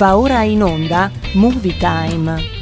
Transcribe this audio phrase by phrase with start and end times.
[0.00, 2.59] Va ora in onda Movie Time.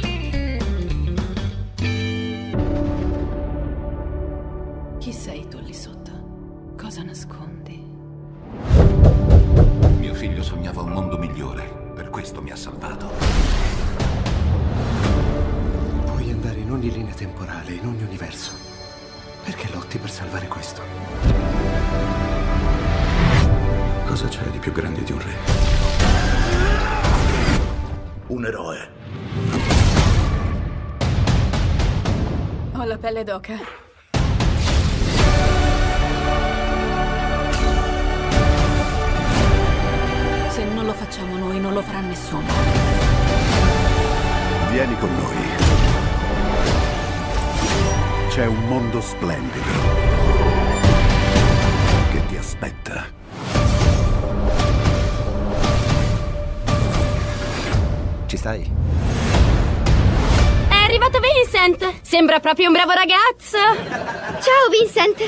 [33.09, 33.57] Pelle d'oca.
[40.49, 42.45] Se non lo facciamo noi, non lo farà nessuno.
[44.69, 45.37] Vieni con noi.
[48.29, 49.71] C'è un mondo splendido
[52.11, 53.05] che ti aspetta.
[58.27, 59.18] Ci stai?
[61.31, 62.01] Vincent!
[62.01, 63.57] Sembra proprio un bravo ragazzo!
[64.41, 65.19] Ciao Vincent!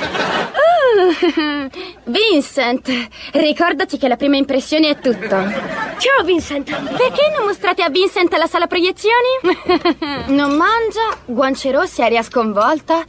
[0.89, 1.69] Uh,
[2.09, 5.27] Vincent, ricordati che la prima impressione è tutto.
[5.29, 6.71] Ciao Vincent!
[6.71, 9.59] Perché non mostrate a Vincent la sala proiezioni?
[10.33, 13.05] non mangia, guance rosse, aria sconvolta.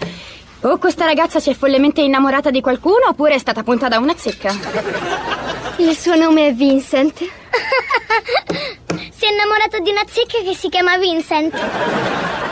[0.64, 4.14] O questa ragazza si è follemente innamorata di qualcuno oppure è stata punta da una
[4.14, 4.54] zecca.
[5.76, 7.18] Il suo nome è Vincent.
[9.10, 12.52] si è innamorato di una zecca che si chiama Vincent.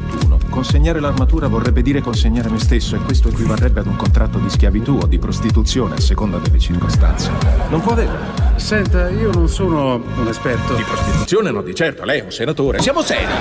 [0.51, 4.99] Consegnare l'armatura vorrebbe dire consegnare me stesso e questo equivarrebbe ad un contratto di schiavitù
[5.01, 7.31] o di prostituzione a seconda delle circostanze.
[7.69, 8.17] Non può averlo.
[8.57, 10.75] Senta, io non sono un esperto.
[10.75, 12.79] Di prostituzione no, di certo, lei è un senatore.
[12.79, 13.31] Siamo seri!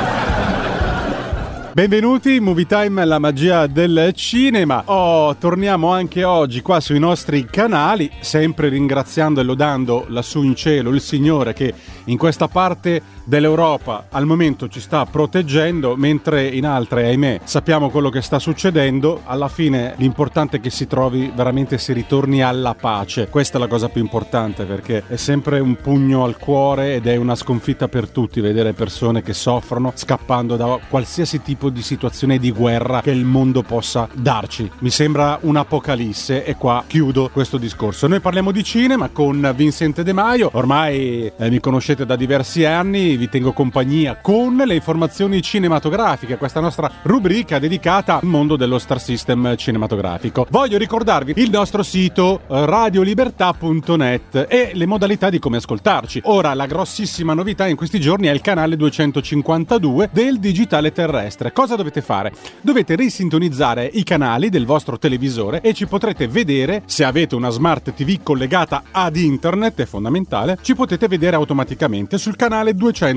[1.73, 4.83] Benvenuti in Movie Time, la magia del cinema.
[4.87, 10.91] Oh, torniamo anche oggi qua sui nostri canali, sempre ringraziando e lodando lassù in cielo
[10.91, 11.73] il Signore che
[12.07, 18.11] in questa parte dell'Europa al momento ci sta proteggendo, mentre in altre, ahimè, sappiamo quello
[18.11, 19.23] che sta succedendo.
[19.25, 23.29] Alla fine l'importante è che si trovi veramente, si ritorni alla pace.
[23.29, 27.15] Questa è la cosa più importante perché è sempre un pugno al cuore ed è
[27.15, 32.51] una sconfitta per tutti vedere persone che soffrono scappando da qualsiasi tipo di situazione di
[32.51, 34.69] guerra che il mondo possa darci.
[34.81, 38.09] Mi sembra un'apocalisse e qua chiudo questo discorso.
[38.09, 43.19] Noi parliamo di cinema con Vincente De Maio, ormai eh, mi conoscete da diversi anni,
[43.21, 48.99] vi tengo compagnia con le informazioni cinematografiche, questa nostra rubrica dedicata al mondo dello star
[48.99, 50.47] system cinematografico.
[50.49, 56.23] Voglio ricordarvi il nostro sito eh, radiolibertà.net e le modalità di come ascoltarci.
[56.25, 61.53] Ora la grossissima novità in questi giorni è il canale 252 del digitale terrestre.
[61.53, 62.33] Cosa dovete fare?
[62.63, 67.93] Dovete risintonizzare i canali del vostro televisore e ci potrete vedere se avete una smart
[67.93, 73.09] TV collegata ad internet, è fondamentale, ci potete vedere automaticamente sul canale 252.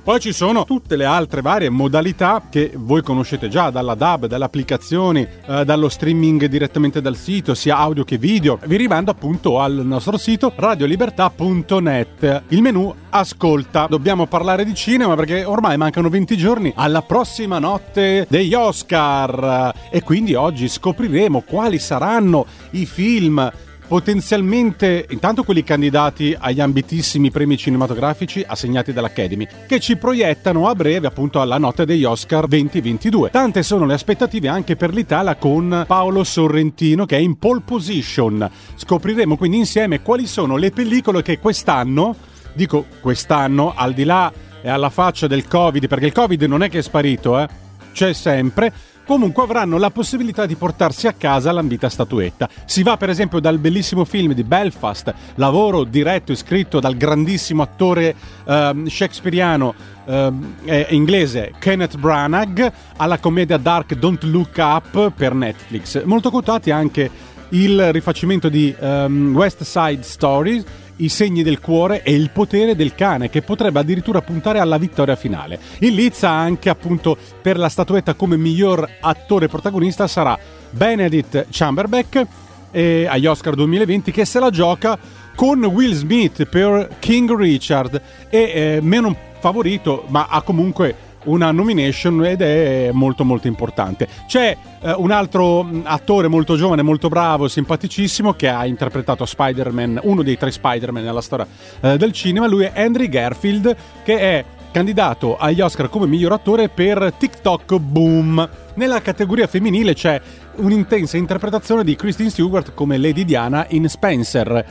[0.00, 4.44] Poi ci sono tutte le altre varie modalità che voi conoscete già dalla DAB, dalle
[4.44, 8.58] applicazioni, eh, dallo streaming direttamente dal sito, sia audio che video.
[8.64, 12.42] Vi rimando appunto al nostro sito radiolibertà.net.
[12.48, 13.86] Il menu ascolta.
[13.88, 20.02] Dobbiamo parlare di cinema perché ormai mancano 20 giorni alla prossima notte degli Oscar e
[20.02, 23.50] quindi oggi scopriremo quali saranno i film
[23.86, 31.06] potenzialmente intanto quelli candidati agli ambitissimi premi cinematografici assegnati dall'Academy, che ci proiettano a breve
[31.06, 33.30] appunto alla notte degli Oscar 2022.
[33.30, 38.48] Tante sono le aspettative anche per l'Italia con Paolo Sorrentino che è in pole position.
[38.74, 42.16] Scopriremo quindi insieme quali sono le pellicole che quest'anno,
[42.54, 46.68] dico quest'anno, al di là e alla faccia del Covid, perché il Covid non è
[46.68, 47.48] che è sparito, eh?
[47.92, 48.72] C'è sempre
[49.06, 52.48] comunque avranno la possibilità di portarsi a casa l'ambita statuetta.
[52.64, 57.62] Si va per esempio dal bellissimo film di Belfast, lavoro diretto e scritto dal grandissimo
[57.62, 58.14] attore
[58.44, 59.74] ehm, shakespeariano
[60.06, 66.02] ehm, eh, inglese Kenneth Branagh, alla commedia dark Don't Look Up per Netflix.
[66.04, 70.64] Molto quotati anche il rifacimento di ehm, West Side Stories
[70.96, 75.16] i segni del cuore e il potere del cane, che potrebbe addirittura puntare alla vittoria
[75.16, 75.58] finale.
[75.80, 80.38] In lizza anche appunto per la statuetta come miglior attore protagonista sarà
[80.70, 82.26] Benedict Chamberbeck
[82.70, 84.98] eh, agli Oscar 2020 che se la gioca
[85.34, 92.24] con Will Smith per King Richard e eh, meno favorito ma ha comunque una nomination
[92.24, 94.08] ed è molto molto importante.
[94.26, 100.00] C'è eh, un altro mh, attore molto giovane, molto bravo, simpaticissimo che ha interpretato Spider-Man,
[100.02, 101.46] uno dei tre Spider-Man nella storia
[101.80, 104.44] eh, del cinema, lui è Henry Garfield che è
[104.76, 108.46] candidato agli Oscar come miglior attore per TikTok Boom.
[108.74, 110.20] Nella categoria femminile c'è
[110.56, 114.64] un'intensa interpretazione di Kristen Stewart come Lady Diana in Spencer.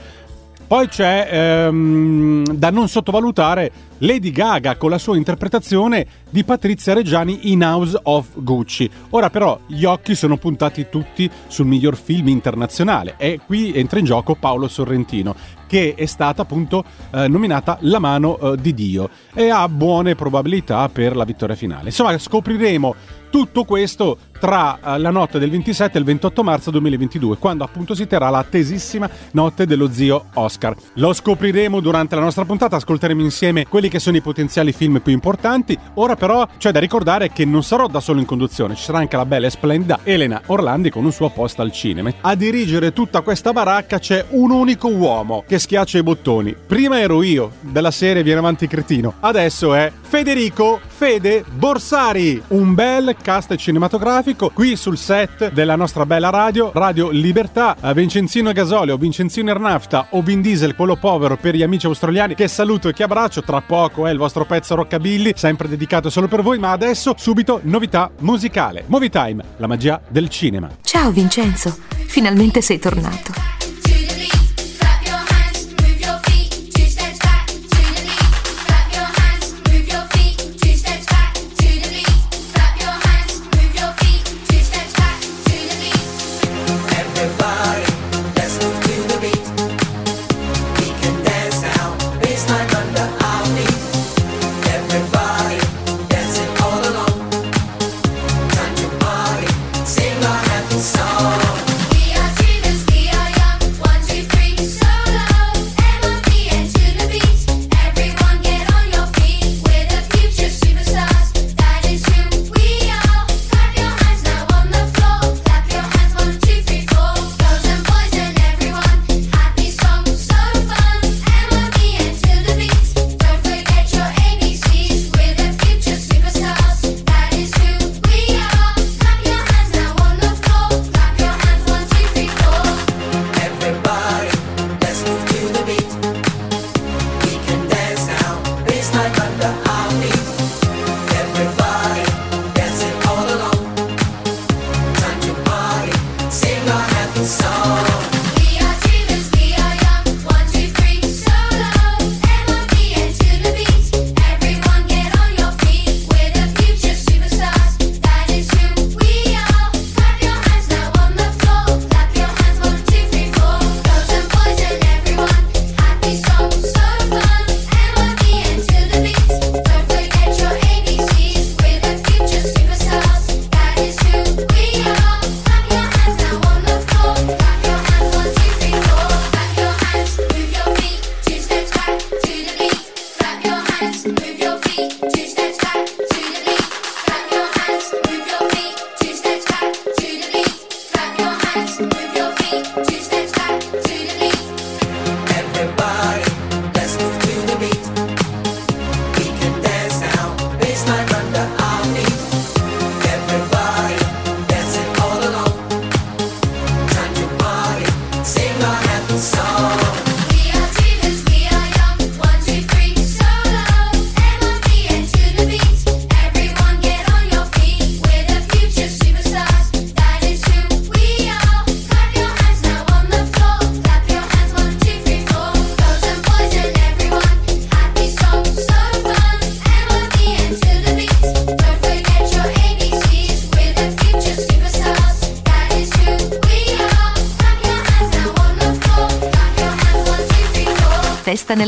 [0.68, 7.52] Poi c'è ehm, da non sottovalutare Lady Gaga con la sua interpretazione di Patrizia Reggiani
[7.52, 8.90] in House of Gucci.
[9.12, 14.06] Ora però gli occhi sono puntati tutti sul miglior film internazionale e qui entra in
[14.06, 15.36] gioco Paolo Sorrentino
[15.68, 20.88] che è stata appunto eh, nominata La mano eh, di Dio e ha buone probabilità
[20.90, 21.86] per la vittoria finale.
[21.86, 22.96] Insomma scopriremo
[23.30, 27.94] tutto questo tra eh, la notte del 27 e il 28 marzo 2022, quando appunto
[27.94, 30.76] si terrà la tesissima notte dello zio Oscar.
[30.94, 35.14] Lo scopriremo durante la nostra puntata, ascolteremo insieme quelli che sono i potenziali film più
[35.14, 35.78] importanti.
[35.96, 39.16] Ora però c'è da ricordare che non sarò da solo in conduzione, ci sarà anche
[39.16, 42.12] la bella e splendida Elena Orlandi con un suo posto al cinema.
[42.22, 46.56] A dirigere tutta questa baracca c'è un unico uomo che schiaccia i bottoni.
[46.66, 53.16] Prima ero io, della serie Viene avanti cretino, adesso è Federico Fede Borsari, un bel
[53.22, 60.08] cast cinematografico qui sul set della nostra bella radio, Radio Libertà, Vincenzino Gasolio, Vincenzino Ernafta
[60.12, 63.62] o Vin Diesel, quello povero per gli amici australiani che saluto e che abbraccio, tra
[63.62, 68.10] poco è il vostro pezzo Rockabilly, sempre dedicato solo per voi, ma adesso subito novità
[68.20, 68.86] musicale.
[68.88, 70.70] Movie Time, la magia del cinema.
[70.82, 71.76] Ciao Vincenzo,
[72.08, 73.55] finalmente sei tornato.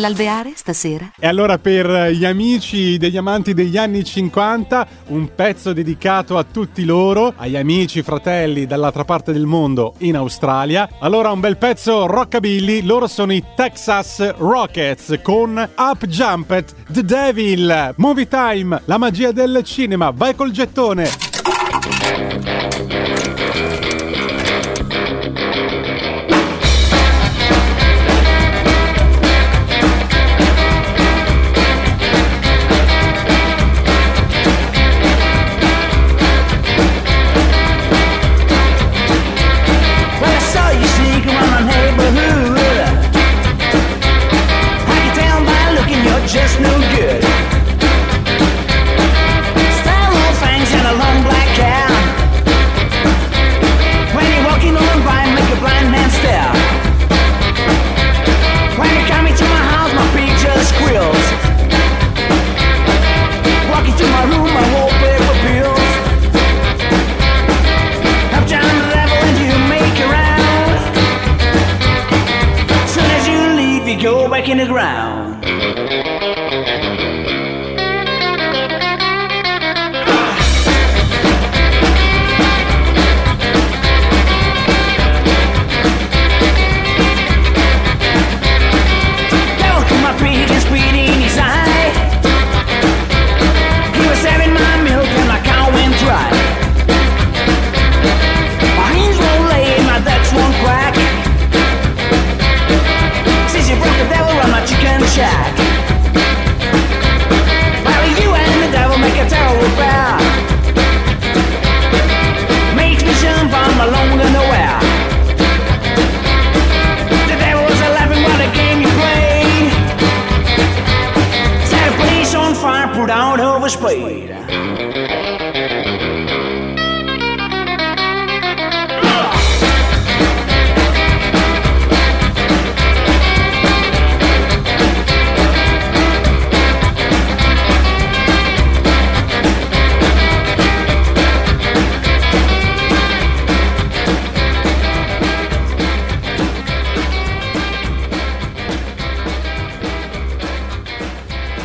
[0.08, 1.12] Festa nell'alveare stasera?
[1.20, 6.86] E allora per gli amici degli amanti degli anni 50, un pezzo dedicato a tutti
[6.86, 10.90] loro, agli amici, fratelli dall'altra parte del mondo in Australia.
[11.00, 17.94] Allora un bel pezzo rockabilly, loro sono i Texas Rockets con Up Jumped The Devil.
[17.98, 22.57] Movie Time, la magia del cinema, vai col gettone.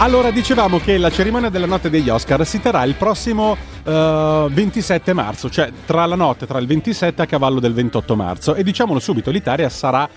[0.02, 5.12] Allora, dicevamo che la cerimonia della notte degli Oscar si terrà il prossimo eh, 27
[5.12, 8.56] marzo, cioè tra la notte, tra il 27 a cavallo del 28 marzo.
[8.56, 10.08] E diciamolo subito, l'Italia sarà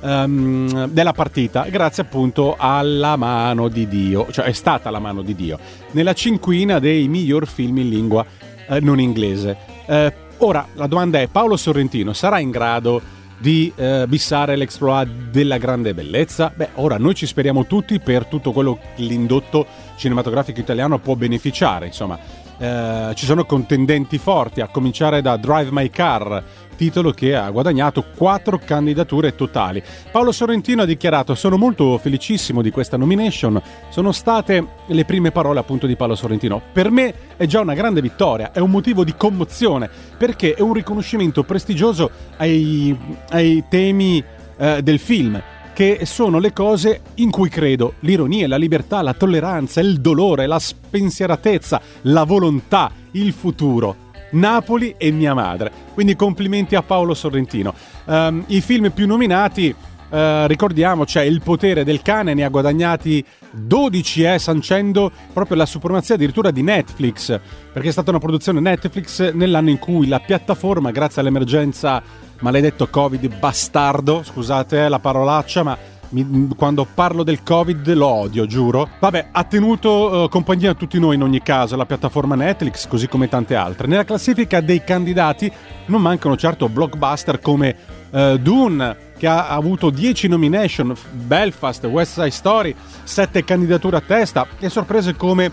[0.00, 5.34] ehm, della partita grazie appunto alla mano di Dio, cioè è stata la mano di
[5.34, 5.58] Dio,
[5.90, 8.24] nella cinquina dei miglior film in lingua
[8.66, 9.58] eh, non inglese.
[9.84, 13.02] Eh, ora, la domanda è, Paolo Sorrentino sarà in grado
[13.44, 16.50] di eh, bissare l'exploit della grande bellezza?
[16.54, 21.84] Beh, ora noi ci speriamo tutti per tutto quello che l'indotto cinematografico italiano può beneficiare,
[21.84, 22.18] insomma.
[22.56, 26.42] eh, ci sono contendenti forti, a cominciare da Drive My Car,
[26.74, 29.82] titolo che ha guadagnato quattro candidature totali.
[30.10, 33.60] Paolo Sorrentino ha dichiarato: Sono molto felicissimo di questa nomination.
[33.90, 36.60] Sono state le prime parole appunto di Paolo Sorrentino.
[36.72, 40.72] Per me è già una grande vittoria, è un motivo di commozione perché è un
[40.72, 42.96] riconoscimento prestigioso ai,
[43.30, 44.22] ai temi
[44.56, 45.42] eh, del film
[45.74, 50.60] che sono le cose in cui credo, l'ironia, la libertà, la tolleranza, il dolore, la
[50.60, 53.96] spensieratezza, la volontà, il futuro.
[54.30, 55.83] Napoli e mia madre.
[55.94, 57.72] Quindi complimenti a Paolo Sorrentino.
[58.06, 59.74] Ehm, I film più nominati,
[60.10, 65.66] eh, ricordiamo, c'è Il potere del cane, ne ha guadagnati 12, eh, sancendo proprio la
[65.66, 67.40] supremazia addirittura di Netflix,
[67.72, 72.02] perché è stata una produzione Netflix nell'anno in cui la piattaforma, grazie all'emergenza
[72.40, 75.78] maledetto Covid bastardo, scusate la parolaccia, ma
[76.10, 78.88] mi- quando parlo del Covid lo odio, giuro.
[78.98, 83.08] Vabbè, ha tenuto eh, compagnia a tutti noi in ogni caso la piattaforma Netflix, così
[83.08, 83.86] come tante altre.
[83.86, 85.50] Nella classifica dei candidati
[85.86, 87.76] non mancano certo blockbuster come
[88.10, 94.46] eh, Dune, che ha avuto 10 nomination, Belfast, West Side Story, 7 candidature a testa
[94.58, 95.50] e sorprese come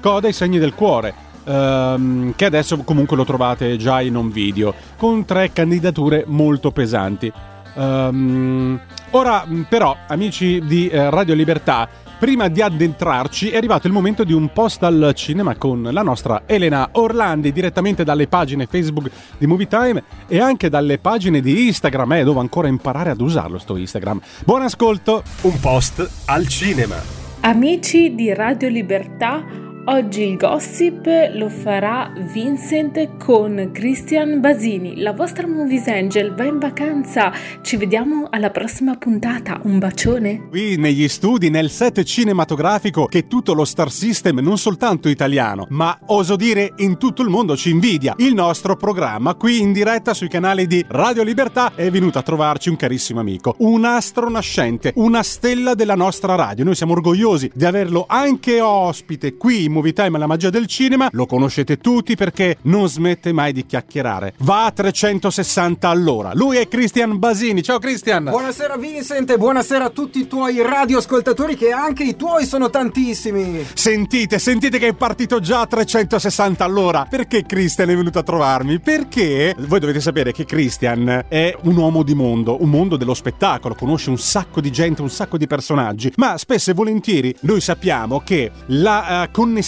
[0.00, 1.14] Coda i segni del cuore.
[1.46, 7.30] ehm, che adesso comunque lo trovate già in un video con tre candidature molto pesanti.
[7.74, 8.80] Ehm,
[9.14, 14.24] ora, mh, però, amici di eh, Radio Libertà, prima di addentrarci è arrivato il momento
[14.24, 19.46] di un post al cinema con la nostra Elena Orlandi direttamente dalle pagine Facebook di
[19.46, 23.76] Movie Time e anche dalle pagine di Instagram, eh, devo ancora imparare ad usarlo sto
[23.76, 24.20] Instagram.
[24.44, 25.22] Buon ascolto!
[25.42, 26.96] Un post al cinema.
[27.40, 29.44] Amici di Radio Libertà,
[29.86, 35.02] Oggi il gossip lo farà Vincent con Christian Basini.
[35.02, 37.30] La vostra Movies Angel va in vacanza.
[37.60, 39.60] Ci vediamo alla prossima puntata.
[39.64, 40.48] Un bacione.
[40.48, 45.98] Qui negli studi, nel set cinematografico che tutto lo Star System, non soltanto italiano, ma
[46.06, 48.14] oso dire in tutto il mondo ci invidia.
[48.16, 52.70] Il nostro programma qui in diretta sui canali di Radio Libertà è venuto a trovarci
[52.70, 56.64] un carissimo amico, un astro nascente, una stella della nostra radio.
[56.64, 61.08] Noi siamo orgogliosi di averlo anche ospite qui in Movie Time la magia del cinema.
[61.12, 64.34] Lo conoscete tutti perché non smette mai di chiacchierare.
[64.38, 66.30] Va a 360 all'ora.
[66.32, 67.62] Lui è Christian Basini.
[67.62, 68.24] Ciao Christian.
[68.24, 73.66] Buonasera Vincent e buonasera a tutti i tuoi radioascoltatori che anche i tuoi sono tantissimi.
[73.74, 77.06] Sentite, sentite che è partito già a 360 all'ora.
[77.10, 78.78] Perché Christian è venuto a trovarmi?
[78.78, 83.74] Perché voi dovete sapere che Christian è un uomo di mondo, un mondo dello spettacolo,
[83.74, 88.20] conosce un sacco di gente, un sacco di personaggi, ma spesso e volentieri noi sappiamo
[88.20, 89.62] che la uh, connessione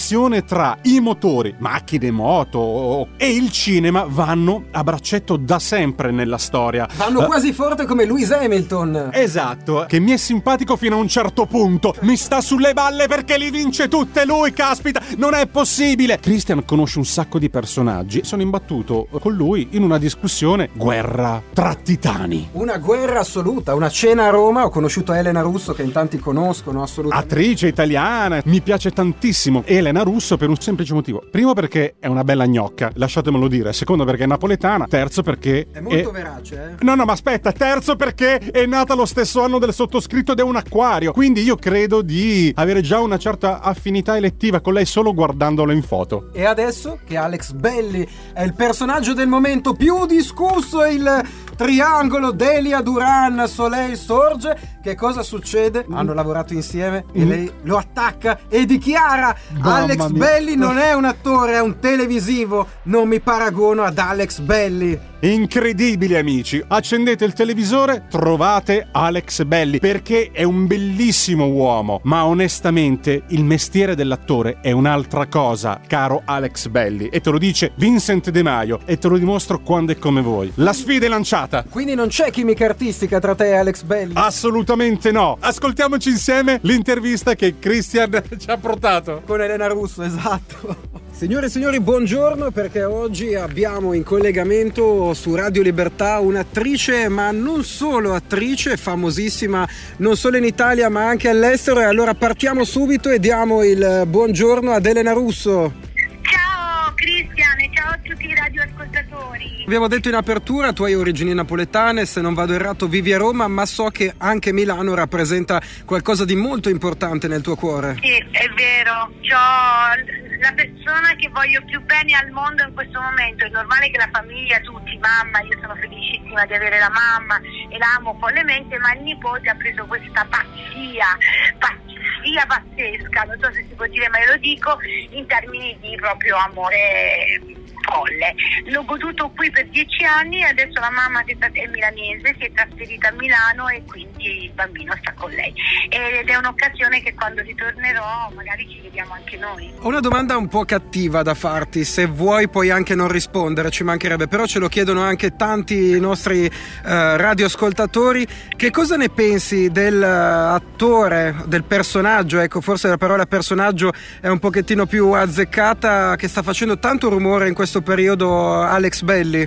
[0.45, 6.87] tra i motori, macchine, moto e il cinema vanno a braccetto da sempre nella storia.
[6.95, 9.09] Vanno uh, quasi forte come Lewis Hamilton.
[9.11, 11.93] Esatto, che mi è simpatico fino a un certo punto.
[12.01, 16.19] Mi sta sulle balle perché li vince tutte lui, caspita, non è possibile.
[16.19, 18.21] Christian conosce un sacco di personaggi.
[18.23, 22.49] Sono imbattuto con lui in una discussione guerra tra titani.
[22.53, 24.63] Una guerra assoluta, una cena a Roma.
[24.63, 27.33] Ho conosciuto Elena Russo che in tanti conoscono assolutamente.
[27.33, 29.63] Attrice italiana, mi piace tantissimo.
[29.65, 31.23] Elena Russo per un semplice motivo.
[31.29, 33.73] Primo perché è una bella gnocca, lasciatemelo dire.
[33.73, 34.85] Secondo perché è napoletana.
[34.87, 36.11] Terzo perché è molto è...
[36.11, 36.83] verace, eh?
[36.83, 40.43] No, no, ma aspetta, terzo perché è nata lo stesso anno del sottoscritto ed è
[40.43, 41.11] un acquario.
[41.11, 45.81] Quindi io credo di avere già una certa affinità elettiva con lei solo guardandolo in
[45.81, 46.29] foto.
[46.33, 51.23] E adesso che Alex Belli è il personaggio del momento più discusso, il
[51.55, 55.85] triangolo Delia Duran Soleil Sorge, che cosa succede?
[55.89, 55.95] Mm.
[55.97, 61.55] Hanno lavorato insieme e lei lo attacca e dichiara Alex Belli non è un attore,
[61.55, 64.97] è un televisivo, non mi paragono ad Alex Belli.
[65.19, 73.23] Incredibili amici, accendete il televisore, trovate Alex Belli perché è un bellissimo uomo, ma onestamente
[73.29, 78.43] il mestiere dell'attore è un'altra cosa, caro Alex Belli, e te lo dice Vincent De
[78.43, 80.51] Maio e te lo dimostro quando è come voi.
[80.57, 81.65] La sfida è lanciata.
[81.67, 84.13] Quindi non c'è chimica artistica tra te e Alex Belli?
[84.15, 85.35] Assolutamente no.
[85.39, 89.23] Ascoltiamoci insieme l'intervista che Christian ci ha portato.
[89.25, 91.05] Con Elena Russo, esatto.
[91.17, 97.63] Signore e signori, buongiorno perché oggi abbiamo in collegamento su Radio Libertà un'attrice, ma non
[97.63, 101.79] solo attrice, famosissima non solo in Italia ma anche all'estero.
[101.79, 105.73] E allora partiamo subito e diamo il buongiorno ad Elena Russo.
[106.21, 109.63] Ciao Cristian e ciao a tutti i radioascoltatori.
[109.65, 113.47] Abbiamo detto in apertura, tu hai origini napoletane, se non vado errato vivi a Roma,
[113.47, 117.97] ma so che anche Milano rappresenta qualcosa di molto importante nel tuo cuore.
[118.03, 119.09] Sì, è vero.
[119.21, 123.45] C'ho la persona che voglio più bene al mondo in questo momento.
[123.45, 127.77] È normale che la famiglia, tutti, mamma, io sono felicissima di avere la mamma e
[127.77, 131.17] la amo follemente, ma il nipote ha preso questa pazzia,
[131.57, 134.77] pazzia pazzesca, non so se si può dire, ma io lo dico
[135.11, 138.35] in termini di proprio amore folle.
[138.65, 143.09] L'ho goduto qui per dieci anni e adesso la mamma è milanese, si è trasferita
[143.09, 145.53] a Milano e quindi il bambino sta con lei.
[145.89, 149.71] Ed è un'occasione che quando ritornerò magari ci vediamo anche noi.
[149.79, 153.83] Ho una domanda un po' cattiva da farti, se vuoi puoi anche non rispondere, ci
[153.83, 156.51] mancherebbe, però ce lo chiedono anche tanti nostri uh,
[156.83, 158.27] radioascoltatori.
[158.55, 164.85] Che cosa ne pensi dell'attore, del personaggio, ecco forse la parola personaggio è un pochettino
[164.85, 169.45] più azzeccata, che sta facendo tanto rumore in questo questo periodo Alex Belli?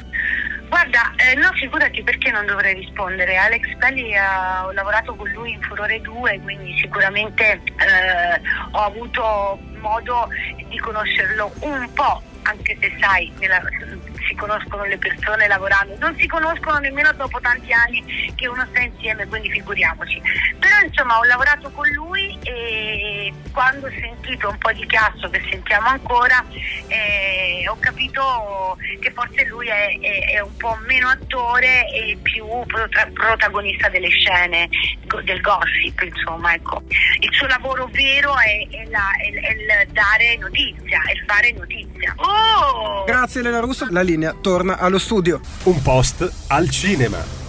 [0.68, 3.34] Guarda, eh, no, figurati perché non dovrei rispondere.
[3.34, 4.20] Alex Belli eh,
[4.62, 8.40] ho lavorato con lui in Furore 2, quindi sicuramente eh,
[8.72, 10.28] ho avuto modo
[10.68, 13.62] di conoscerlo un po', anche se sai, nella,
[14.30, 18.80] si conoscono le persone lavorando, non si conoscono nemmeno dopo tanti anni che uno sta
[18.80, 20.22] insieme, quindi figuriamoci.
[20.58, 25.44] Però insomma ho lavorato con lui e quando ho sentito un po' di chiasso che
[25.50, 26.44] sentiamo ancora
[26.86, 32.46] eh, ho capito che forse lui è, è, è, un po' meno attore e più
[32.66, 34.68] prota- protagonista delle scene
[35.24, 36.82] del gossip, insomma, ecco.
[37.18, 42.14] Il suo lavoro vero è, è, la, il dare notizia, è il fare notizia.
[42.16, 42.89] Oh!
[43.10, 45.40] Grazie Elena Russo, la linea torna allo studio.
[45.64, 47.39] Un post al cinema.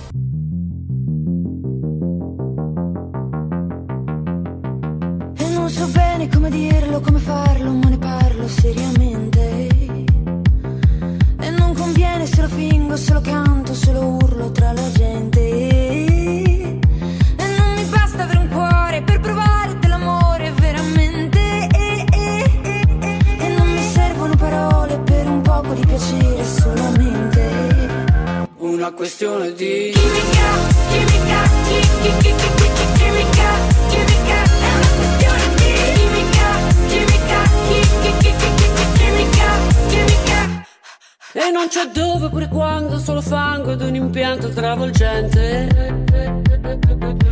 [41.81, 45.67] C'è dove pure quando solo fango ed un impianto travolgente.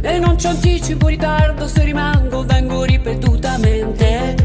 [0.02, 4.06] E non c'è anticipo ritardo se rimango vengo ripetutamente.
[4.08, 4.36] E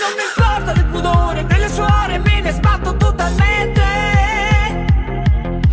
[0.00, 3.82] non mi importa del pudore delle suore me ne sbatto totalmente.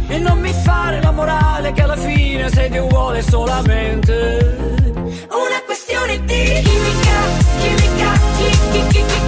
[0.07, 4.83] E non mi fare la morale che alla fine sei Dio vuole solamente.
[5.29, 7.17] Una questione di chimica,
[7.61, 9.20] chimica, chi, chi, chi, chi, chi, chi, chimica,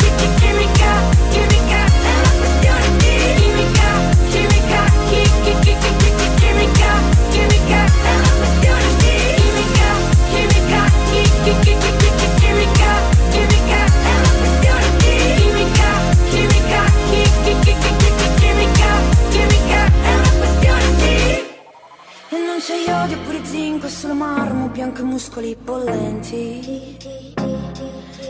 [25.23, 26.97] muscoli bollenti.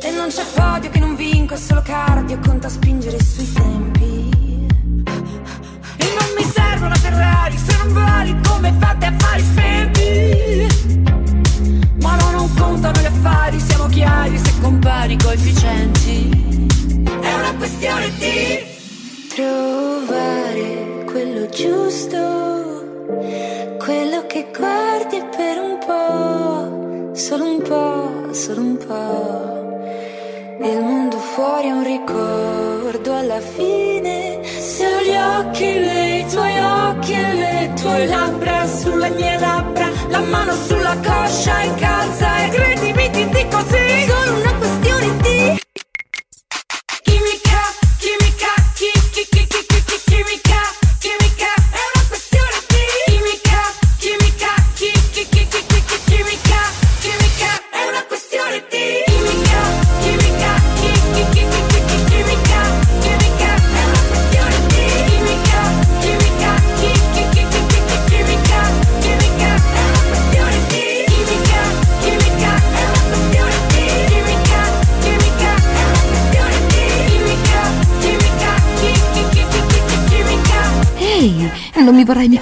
[0.04, 3.83] E non c'è podio che non vinco, è solo cardio, conta spingere sui tempi.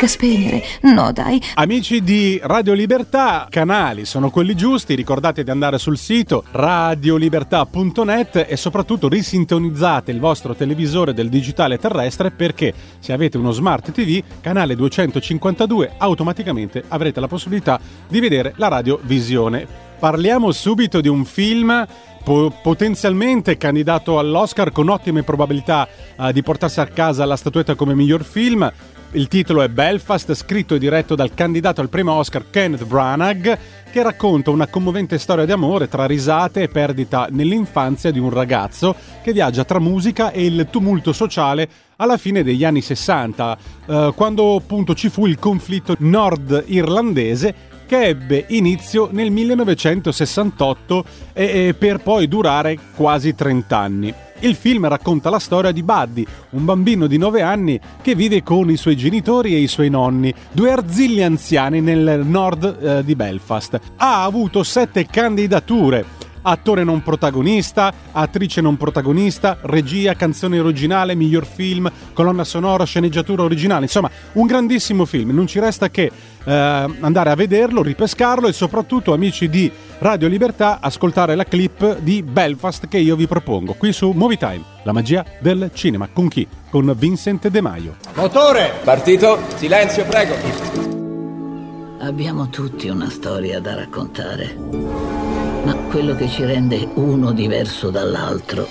[0.02, 0.64] Mica spegnere.
[0.82, 1.42] No, dai.
[1.56, 8.58] Amici di Radio Libertà, canali sono quelli giusti, ricordate di andare sul sito radiolibertà.net e
[8.58, 14.76] soprattutto risintonizzate il vostro televisore del digitale terrestre perché se avete uno smart TV, canale
[14.76, 19.90] 252, automaticamente avrete la possibilità di vedere la radiovisione.
[20.00, 21.86] Parliamo subito di un film
[22.24, 27.96] po- potenzialmente candidato all'Oscar con ottime probabilità eh, di portarsi a casa la statuetta come
[27.96, 28.72] miglior film.
[29.14, 33.58] Il titolo è Belfast, scritto e diretto dal candidato al primo Oscar Kenneth Branagh,
[33.92, 38.96] che racconta una commovente storia di amore tra risate e perdita nell'infanzia di un ragazzo
[39.22, 44.56] che viaggia tra musica e il tumulto sociale alla fine degli anni 60, eh, quando
[44.56, 52.30] appunto ci fu il conflitto nord-irlandese che ebbe inizio nel 1968 e, e per poi
[52.30, 54.14] durare quasi 30 anni.
[54.40, 58.70] Il film racconta la storia di Buddy, un bambino di 9 anni che vive con
[58.70, 63.78] i suoi genitori e i suoi nonni, due arzilli anziani nel nord eh, di Belfast.
[63.98, 66.20] Ha avuto sette candidature.
[66.44, 73.84] Attore non protagonista, attrice non protagonista, regia, canzone originale, miglior film, colonna sonora, sceneggiatura originale.
[73.84, 75.32] Insomma, un grandissimo film.
[75.32, 76.10] Non ci resta che
[76.44, 82.24] eh, andare a vederlo, ripescarlo e soprattutto, amici di Radio Libertà, ascoltare la clip di
[82.24, 86.10] Belfast che io vi propongo qui su Movie Time, la magia del cinema.
[86.12, 86.48] Con chi?
[86.70, 87.96] Con Vincent De Maio.
[88.16, 88.74] Motore!
[88.84, 90.34] Partito, silenzio, prego.
[92.00, 94.56] Abbiamo tutti una storia da raccontare,
[95.64, 98.68] ma quello che ci rende uno diverso dall'altro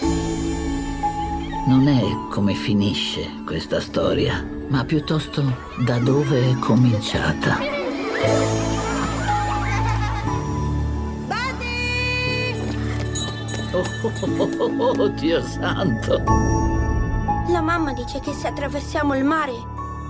[1.70, 5.40] non è come finisce questa storia, ma piuttosto
[5.85, 7.59] da dove è cominciata.
[13.70, 16.20] Oh, oh, oh, oh, Dio santo!
[17.50, 19.52] La mamma dice che se attraversiamo il mare,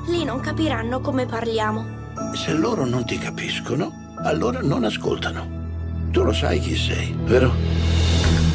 [0.06, 1.84] lì non capiranno come parliamo.
[2.32, 6.08] Se loro non ti capiscono, allora non ascoltano.
[6.10, 7.52] Tu lo sai chi sei, vero?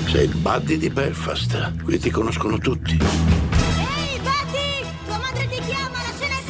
[0.07, 1.83] Sei il buddy di Belfast.
[1.83, 2.91] Qui ti conoscono tutti.
[2.93, 4.85] Ehi, Buddy!
[5.05, 6.41] Tua madre ti chiama, la cena è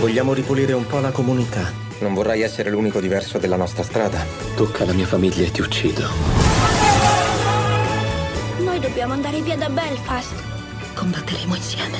[0.00, 1.70] Vogliamo ripulire un po' la comunità.
[1.98, 4.24] Non vorrai essere l'unico diverso della nostra strada.
[4.54, 6.08] Tocca la mia famiglia e ti uccido.
[8.58, 10.32] Noi dobbiamo andare via da Belfast.
[10.94, 11.98] combatteremo insieme.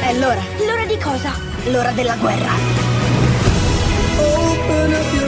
[0.00, 0.42] È l'ora.
[0.66, 1.32] L'ora di cosa?
[1.70, 2.52] L'ora della guerra.
[4.18, 5.19] Open up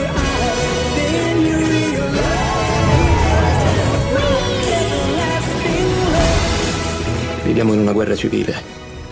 [7.43, 8.55] Viviamo in una guerra civile.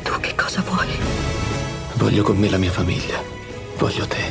[0.03, 0.87] Tu che cosa vuoi?
[1.95, 3.21] Voglio con me la mia famiglia.
[3.77, 4.23] Voglio te.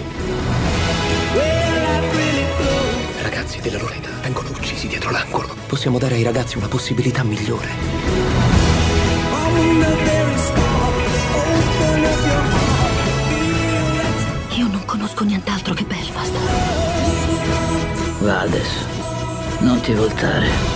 [3.20, 5.54] Ragazzi della loro età vengono uccisi dietro l'angolo.
[5.66, 7.68] Possiamo dare ai ragazzi una possibilità migliore.
[14.56, 16.32] Io non conosco nient'altro che Belfast.
[18.20, 18.86] Va adesso.
[19.60, 20.69] Non ti voltare.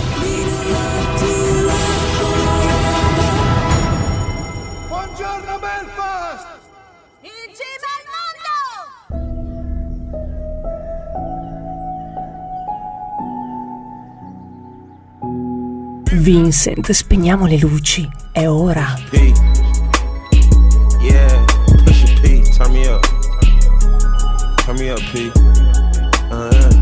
[16.25, 18.09] Vincent, spegniamo le luci.
[18.31, 18.97] È ora.
[26.31, 26.73] Uh,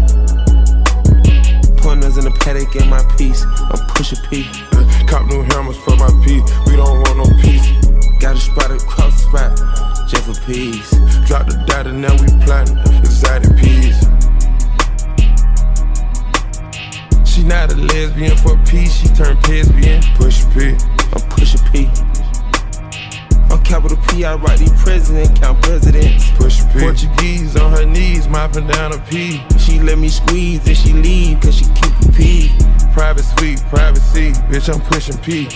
[1.76, 3.44] Pointers in the paddock in my piece.
[3.44, 4.48] I'm pushing P.
[4.72, 6.42] Uh, Cop new hammers for my P.
[6.66, 7.70] We don't want no peace.
[8.22, 9.60] Got a spot across the spot.
[10.46, 10.90] Peace.
[11.28, 12.28] Drop the data, now we
[13.58, 14.13] peas.
[17.44, 20.02] She not a lesbian for peace, she turned lesbian.
[20.16, 20.78] Push P,
[21.12, 21.90] I'm pushing P.
[23.52, 26.32] I'm capital P, I write these president, count presidents.
[26.38, 26.80] Push P.
[26.80, 29.42] Portuguese on her knees, mopping down a P.
[29.60, 32.56] She let me squeeze and she leave, cause she keep a P.
[32.94, 35.50] Private suite, privacy, bitch, I'm pushing P.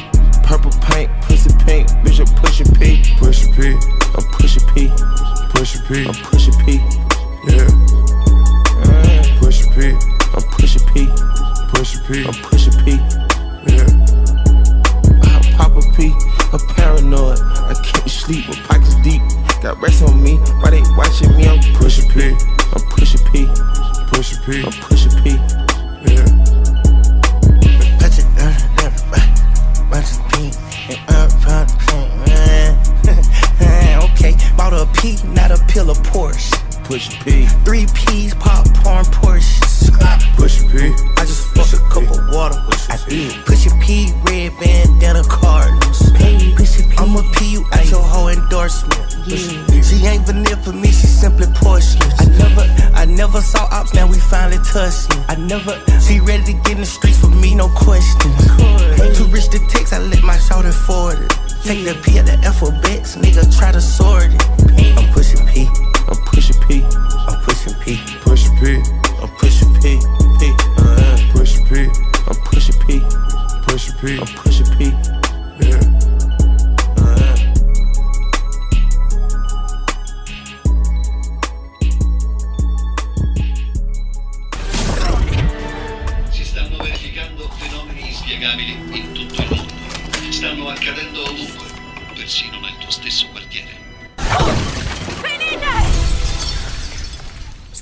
[0.43, 3.01] Purple paint, pussy pink, bitch, I'm pushing P.
[3.17, 3.69] Pushing P,
[4.13, 4.91] I'm pushing P.
[5.55, 6.81] Pushing P, I'm pushing P.
[7.47, 7.65] Yeah.
[8.83, 9.95] Uh, Pushing P,
[10.35, 11.36] I'm pushing P.
[11.67, 12.91] Pushing P, I'm pushing P.
[13.67, 13.85] Yeah.
[15.23, 16.13] I pop a P,
[16.53, 17.39] I'm paranoid.
[17.39, 19.21] I can't sleep, my pockets deep.
[19.61, 21.47] Got rest on me, why they watching me?
[21.47, 22.29] I'm pushing P,
[22.73, 23.47] I'm pushing P.
[24.07, 25.31] Pushing P, I'm pushing P.
[26.07, 26.25] Yeah.
[27.99, 30.55] Touch it, uh, uh, uh, bunch of pink
[30.89, 31.69] and up front,
[32.25, 32.77] man.
[34.11, 36.66] okay, bought a P, not a pill of Porsche.
[36.87, 39.59] Push P, Three P's, popcorn, Porsche.
[40.37, 40.87] push P.
[41.17, 42.55] I just fucked a cup of water.
[42.89, 43.45] I did.
[43.45, 45.99] Push a P, red bandana Cardinals.
[46.97, 49.17] I'ma P you at your whole endorsement.
[49.27, 49.81] Yeah.
[49.81, 52.09] She ain't vanilla for me, she simply porcelain.
[52.19, 52.61] I never,
[52.95, 55.11] I never saw ops, now we finally touched.
[55.27, 58.31] I never, she ready to get in the streets for me, no question.
[59.13, 61.33] Too rich to text, I let my shoulder forward it.
[61.65, 64.97] Take the P at the alphabets, nigga try to sort it.
[64.97, 65.67] I'm pushing P.
[66.09, 66.83] I'm pushing P.
[67.27, 67.99] I'm pushing P.
[68.21, 68.81] Pushing P.
[69.21, 69.99] I'm pushing P.
[70.39, 70.53] P.
[70.77, 71.89] Uh, pushing P.
[72.27, 72.99] I'm pushing P.
[73.67, 74.17] Pushing P.
[74.19, 74.91] I'm pushing P.
[75.59, 75.81] Yeah.
[76.97, 77.35] Uh,
[86.29, 89.73] Si stanno verificando fenomeni inspiegabili in tutto il mondo.
[90.29, 91.67] Stanno accadendo ovunque,
[92.13, 93.36] persino nel tuo stesso quartiere.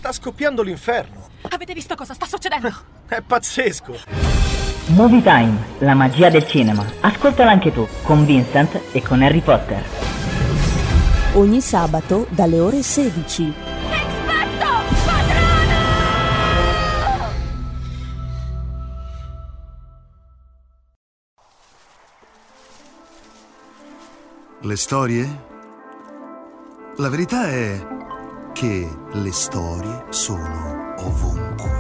[0.06, 1.30] Sta scoppiando l'inferno.
[1.50, 2.72] Avete visto cosa sta succedendo?
[3.10, 3.98] È pazzesco.
[4.90, 6.86] Movie Time, la magia del cinema.
[7.00, 9.84] Ascoltala anche tu, con Vincent e con Harry Potter.
[11.34, 13.54] Ogni sabato dalle ore 16.
[24.62, 25.42] Le storie?
[26.98, 27.96] La verità è
[28.56, 31.74] che le storie sono ovunque.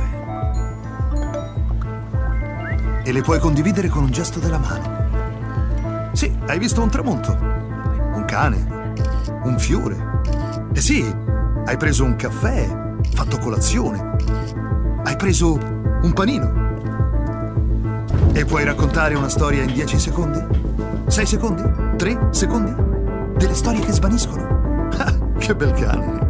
[3.01, 6.11] E le puoi condividere con un gesto della mano.
[6.11, 8.91] Sì, hai visto un tramonto, un cane,
[9.43, 10.19] un fiore.
[10.73, 11.01] E sì,
[11.65, 14.17] hai preso un caffè, fatto colazione.
[15.05, 16.63] Hai preso un panino.
[18.33, 20.43] E puoi raccontare una storia in 10 secondi?
[21.07, 21.63] 6 secondi?
[21.95, 22.75] 3 secondi?
[23.37, 24.43] Delle storie che svaniscono.
[24.97, 26.24] Ah, che bel cane.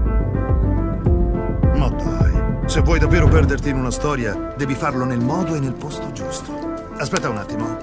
[2.76, 6.52] Se vuoi davvero perderti in una storia, devi farlo nel modo e nel posto giusto.
[6.98, 7.78] Aspetta un attimo.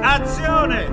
[0.00, 0.88] Azione!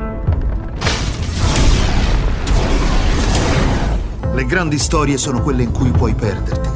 [4.33, 6.69] Le grandi storie sono quelle in cui puoi perderti.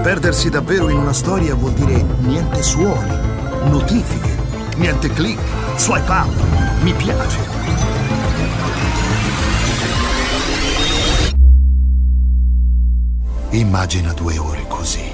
[0.00, 3.16] Perdersi davvero in una storia vuol dire niente suoni,
[3.64, 4.36] notifiche,
[4.76, 5.42] niente click,
[5.74, 7.38] swipe up, mi piace.
[13.50, 15.11] Immagina due ore così.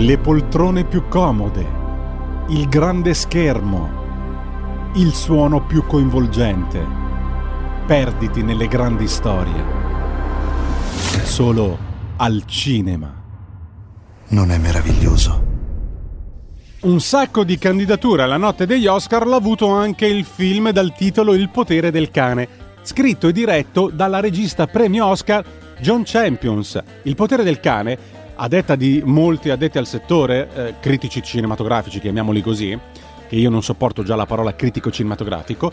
[0.00, 1.66] Le poltrone più comode,
[2.48, 6.82] il grande schermo, il suono più coinvolgente.
[7.86, 9.62] Perditi nelle grandi storie.
[11.22, 11.76] Solo
[12.16, 13.12] al cinema.
[14.28, 15.44] Non è meraviglioso?
[16.80, 21.34] Un sacco di candidature alla notte degli Oscar l'ha avuto anche il film dal titolo
[21.34, 22.48] Il potere del cane,
[22.80, 25.44] scritto e diretto dalla regista premio Oscar
[25.78, 26.82] John Champions.
[27.02, 27.98] Il potere del cane,
[28.42, 32.76] a detta di molti addetti al settore, eh, critici cinematografici, chiamiamoli così,
[33.28, 35.70] che io non sopporto già la parola critico cinematografico,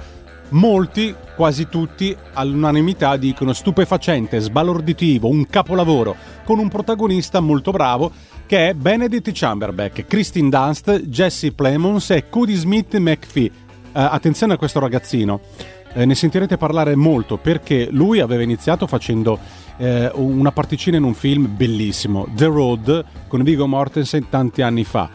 [0.50, 8.12] molti, quasi tutti, all'unanimità dicono stupefacente, sbalorditivo, un capolavoro, con un protagonista molto bravo
[8.46, 13.46] che è Benedict Chamberback, Christine Dunst, Jesse Plemons e Cody Smith McPhee.
[13.46, 13.52] Eh,
[13.94, 15.40] attenzione a questo ragazzino.
[15.94, 19.40] Eh, ne sentirete parlare molto perché lui aveva iniziato facendo
[19.78, 25.10] eh, una particina in un film bellissimo, The Road, con Viggo Mortensen tanti anni fa.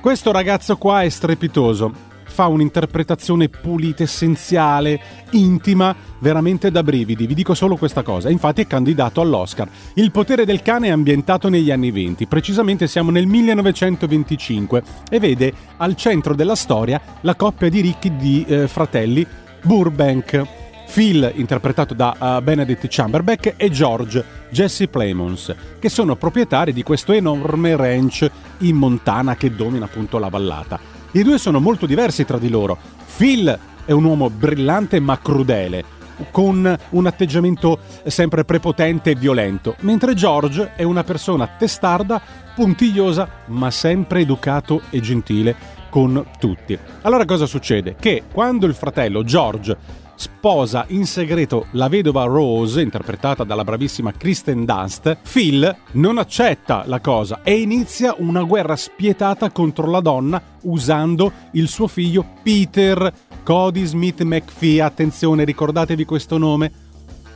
[0.00, 1.92] Questo ragazzo qua è strepitoso,
[2.36, 7.26] fa un'interpretazione pulita, essenziale, intima, veramente da brividi.
[7.26, 8.28] Vi dico solo questa cosa.
[8.28, 9.68] Infatti è candidato all'Oscar.
[9.94, 15.52] Il potere del cane è ambientato negli anni 20, precisamente siamo nel 1925 e vede
[15.78, 19.26] al centro della storia la coppia di ricchi di eh, fratelli
[19.62, 20.65] Burbank.
[20.92, 27.12] Phil, interpretato da uh, Benedict Chamberback, e George, Jesse Plemons, che sono proprietari di questo
[27.12, 30.78] enorme ranch in Montana che domina appunto la vallata.
[31.12, 32.78] I due sono molto diversi tra di loro.
[33.16, 35.84] Phil è un uomo brillante ma crudele,
[36.30, 42.20] con un atteggiamento sempre prepotente e violento, mentre George è una persona testarda,
[42.54, 45.54] puntigliosa, ma sempre educato e gentile
[45.90, 46.78] con tutti.
[47.02, 47.96] Allora cosa succede?
[47.98, 54.64] Che quando il fratello George sposa in segreto la vedova Rose, interpretata dalla bravissima Kristen
[54.64, 61.30] Dunst, Phil non accetta la cosa e inizia una guerra spietata contro la donna usando
[61.52, 63.12] il suo figlio Peter
[63.44, 64.80] Cody Smith McPhee.
[64.80, 66.84] Attenzione, ricordatevi questo nome.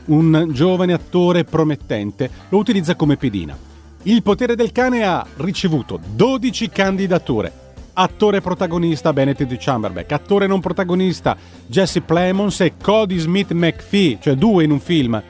[0.05, 3.55] Un giovane attore promettente lo utilizza come pedina.
[4.03, 7.60] Il potere del cane ha ricevuto 12 candidature
[8.01, 11.37] attore protagonista Benedict Chamberlain, attore non protagonista
[11.67, 15.21] Jesse Plemons e Cody Smith McPhee, cioè due in un film.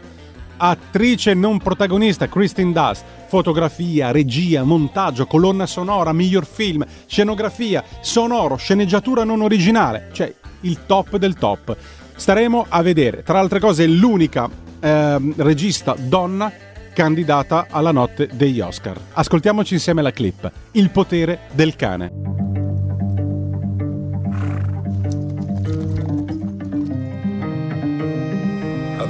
[0.56, 9.24] Attrice non protagonista Christine Dust, fotografia, regia, montaggio, colonna sonora, miglior film, scenografia, sonoro, sceneggiatura
[9.24, 11.76] non originale, cioè il top del top.
[12.16, 14.48] Staremo a vedere, tra altre cose, l'unica
[14.80, 16.52] eh, regista donna
[16.94, 18.98] candidata alla notte degli Oscar.
[19.14, 22.51] Ascoltiamoci insieme la clip Il potere del cane.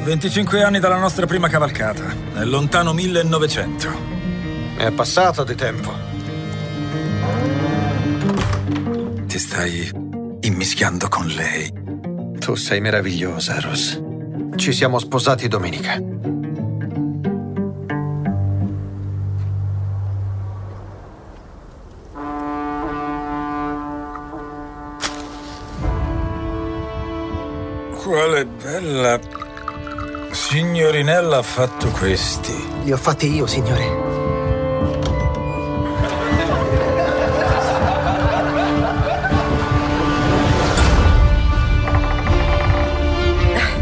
[0.04, 3.90] 25 anni dalla nostra prima cavalcata, nel lontano 1900.
[4.76, 5.94] È passato di tempo.
[9.28, 9.92] Ti stai
[10.40, 11.72] immischiando con lei.
[12.40, 14.02] Tu sei meravigliosa, Ross.
[14.56, 16.00] Ci siamo sposati domenica.
[28.04, 29.20] Quale bella
[30.32, 32.54] signorinella ha fatto questi?
[32.84, 34.10] Li ho fatti io, signore.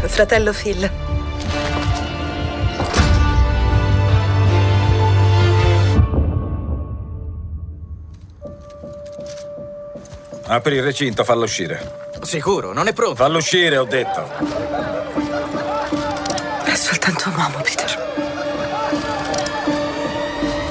[0.06, 0.90] Fratello Phil.
[10.46, 12.08] Apri il recinto, fallo uscire.
[12.22, 13.14] Sicuro, non è pronto.
[13.14, 14.89] Fallo uscire, ho detto.
[17.00, 17.98] È soltanto un uomo, Peter.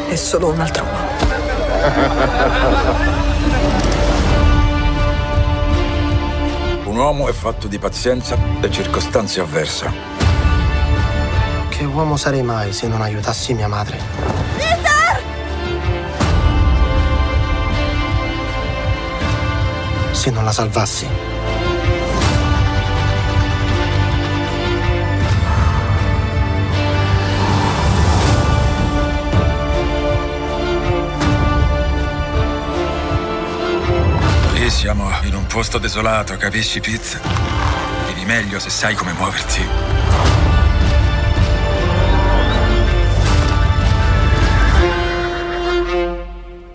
[0.09, 1.07] È solo un altro uomo.
[6.85, 9.91] Un uomo è fatto di pazienza e circostanze avverse.
[11.69, 13.99] Che uomo sarei mai se non aiutassi mia madre?
[14.55, 15.21] Peter!
[20.11, 21.28] Se non la salvassi?
[34.91, 37.19] Siamo in un posto desolato, capisci, Pete?
[38.07, 39.61] Vivi meglio se sai come muoverti.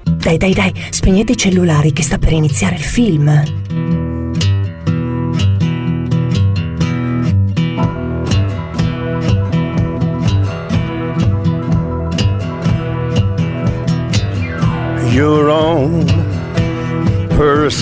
[0.05, 3.64] Dai, dai, dai, spegnete i cellulari che sta per iniziare il film.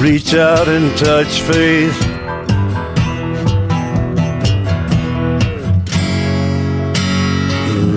[0.00, 2.00] Reach out and touch faith.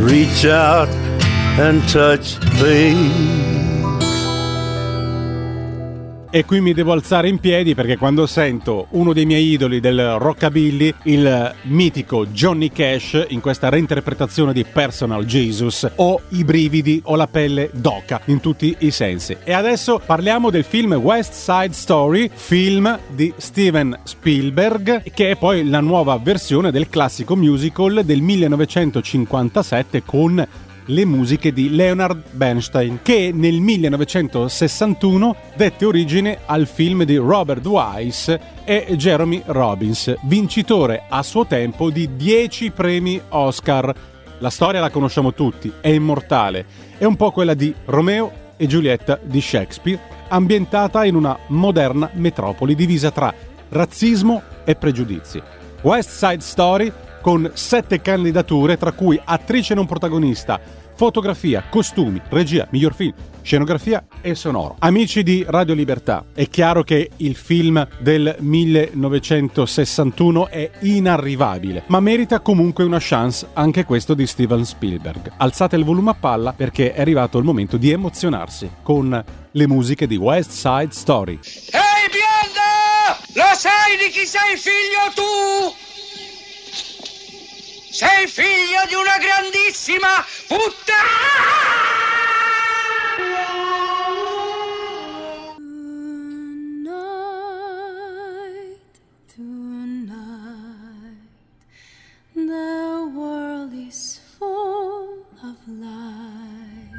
[0.03, 0.89] Reach out
[1.57, 3.32] and touch faith.
[6.35, 10.17] E qui mi devo alzare in piedi perché quando sento uno dei miei idoli del
[10.17, 17.15] rockabilly, il mitico Johnny Cash, in questa reinterpretazione di Personal Jesus, ho i brividi, ho
[17.15, 19.37] la pelle d'oca in tutti i sensi.
[19.43, 25.69] E adesso parliamo del film West Side Story, film di Steven Spielberg, che è poi
[25.69, 30.43] la nuova versione del classico musical del 1957 con
[30.87, 38.39] le musiche di Leonard Bernstein, che nel 1961 dette origine al film di Robert Wise
[38.63, 43.93] e Jeremy Robbins, vincitore a suo tempo di 10 premi Oscar.
[44.39, 46.65] La storia la conosciamo tutti, è immortale,
[46.97, 52.75] è un po' quella di Romeo e Giulietta di Shakespeare, ambientata in una moderna metropoli
[52.75, 53.33] divisa tra
[53.69, 55.41] razzismo e pregiudizi.
[55.81, 56.91] West Side Story
[57.23, 60.59] con sette candidature, tra cui attrice non protagonista,
[60.93, 64.75] fotografia, costumi, regia, miglior film, scenografia e sonoro.
[64.79, 72.41] Amici di Radio Libertà, è chiaro che il film del 1961 è inarrivabile, ma merita
[72.41, 75.31] comunque una chance anche questo di Steven Spielberg.
[75.37, 80.07] Alzate il volume a palla perché è arrivato il momento di emozionarsi con le musiche
[80.07, 81.39] di West Side Story.
[81.71, 83.15] Ehi bionda!
[83.33, 85.92] Lo sai di chi sei figlio tu?
[87.93, 91.51] Sei figlio di una grandissima puttana!
[99.35, 100.15] Tonight,
[102.33, 106.89] the world is full of light.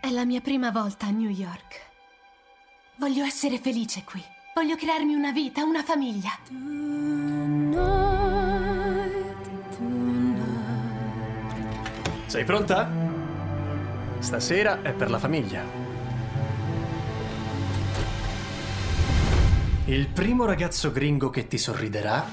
[0.00, 1.80] È la mia prima volta a New York.
[2.96, 4.33] Voglio essere felice qui.
[4.54, 6.30] Voglio crearmi una vita, una famiglia.
[12.26, 12.88] Sei pronta?
[14.20, 15.64] Stasera è per la famiglia.
[19.86, 22.24] Il primo ragazzo gringo che ti sorriderà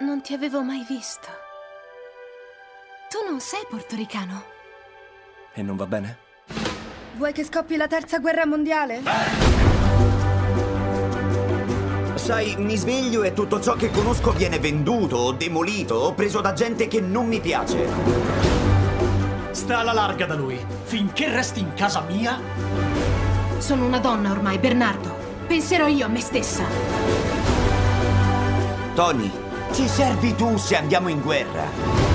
[0.00, 1.28] Non ti avevo mai visto.
[3.08, 4.42] Tu non sei portoricano.
[5.54, 6.25] E non va bene?
[7.16, 9.00] Vuoi che scoppi la terza guerra mondiale?
[12.14, 16.52] Sai, mi sveglio e tutto ciò che conosco viene venduto o demolito o preso da
[16.52, 17.88] gente che non mi piace.
[19.52, 20.62] sta alla larga da lui.
[20.84, 22.38] Finché resti in casa mia,
[23.58, 25.16] Sono una donna ormai, Bernardo.
[25.46, 26.64] Penserò io a me stessa.
[28.94, 29.30] Tony,
[29.72, 32.14] ci servi tu se andiamo in guerra.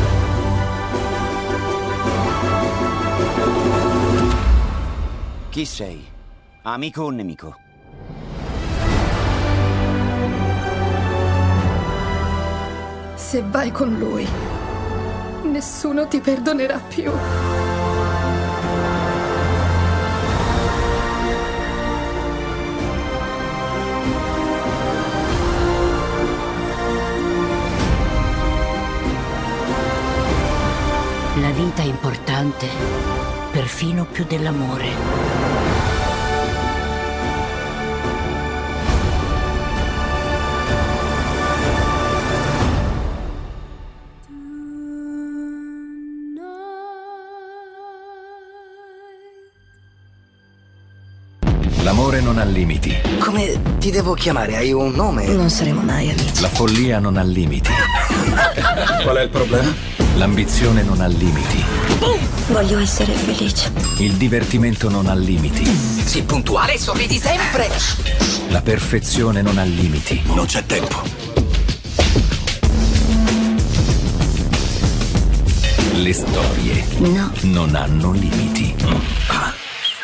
[5.51, 6.01] Chi sei?
[6.61, 7.57] Amico o nemico?
[13.15, 14.25] Se vai con lui,
[15.43, 17.11] nessuno ti perdonerà più.
[31.41, 32.67] La vita è importante,
[33.51, 35.40] perfino più dell'amore.
[52.41, 52.95] Ha limiti.
[53.19, 54.55] Come ti devo chiamare?
[54.57, 55.27] Hai un nome?
[55.27, 56.41] Non saremo mai amici.
[56.41, 57.69] La follia non ha limiti.
[59.03, 59.71] Qual è il problema?
[60.15, 61.63] L'ambizione non ha limiti.
[62.47, 63.71] Voglio essere felice.
[63.99, 65.63] Il divertimento non ha limiti.
[65.65, 67.69] Sii puntuale e sorridi sempre.
[68.49, 70.21] La perfezione non ha limiti.
[70.33, 71.01] Non c'è tempo.
[75.93, 77.31] Le storie No.
[77.41, 78.75] non hanno limiti.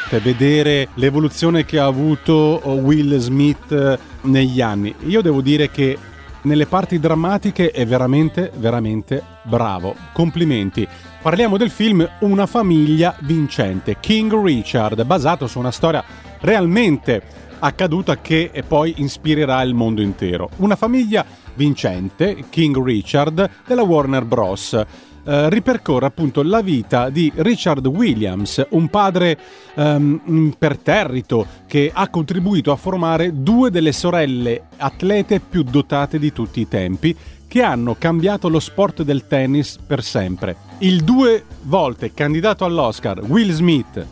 [0.09, 4.93] Per vedere l'evoluzione che ha avuto Will Smith eh, negli anni.
[5.05, 5.97] Io devo dire che
[6.43, 9.95] nelle parti drammatiche è veramente, veramente bravo.
[10.13, 10.87] Complimenti.
[11.21, 16.03] Parliamo del film Una famiglia vincente, King Richard, basato su una storia
[16.39, 17.21] realmente
[17.59, 20.49] accaduta che poi ispirerà il mondo intero.
[20.57, 24.79] Una famiglia vincente, King Richard, della Warner Bros.
[25.27, 29.37] Eh, ripercorre appunto la vita di Richard Williams, un padre
[29.75, 36.61] ehm, imperterrito che ha contribuito a formare due delle sorelle atlete più dotate di tutti
[36.61, 37.13] i tempi
[37.45, 40.55] che hanno cambiato lo sport del tennis per sempre.
[40.79, 44.05] Il due volte candidato all'Oscar Will Smith,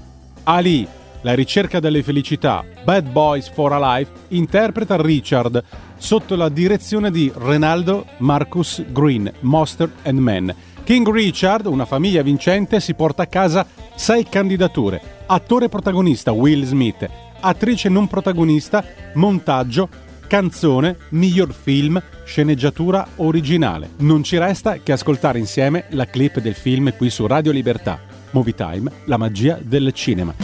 [0.43, 0.85] Ali,
[1.21, 5.63] La ricerca delle felicità, Bad Boys for a Life, interpreta Richard
[5.97, 10.53] sotto la direzione di Renaldo Marcus Green, Monster and Man.
[10.85, 13.65] King Richard, una famiglia vincente, si porta a casa
[13.95, 15.01] sei candidature.
[15.25, 17.09] Attore protagonista Will Smith,
[17.39, 19.89] attrice non protagonista, montaggio,
[20.27, 23.89] canzone, miglior film, sceneggiatura originale.
[23.97, 27.99] Non ci resta che ascoltare insieme la clip del film qui su Radio Libertà.
[28.29, 30.35] Movie Time, la magia del cinema.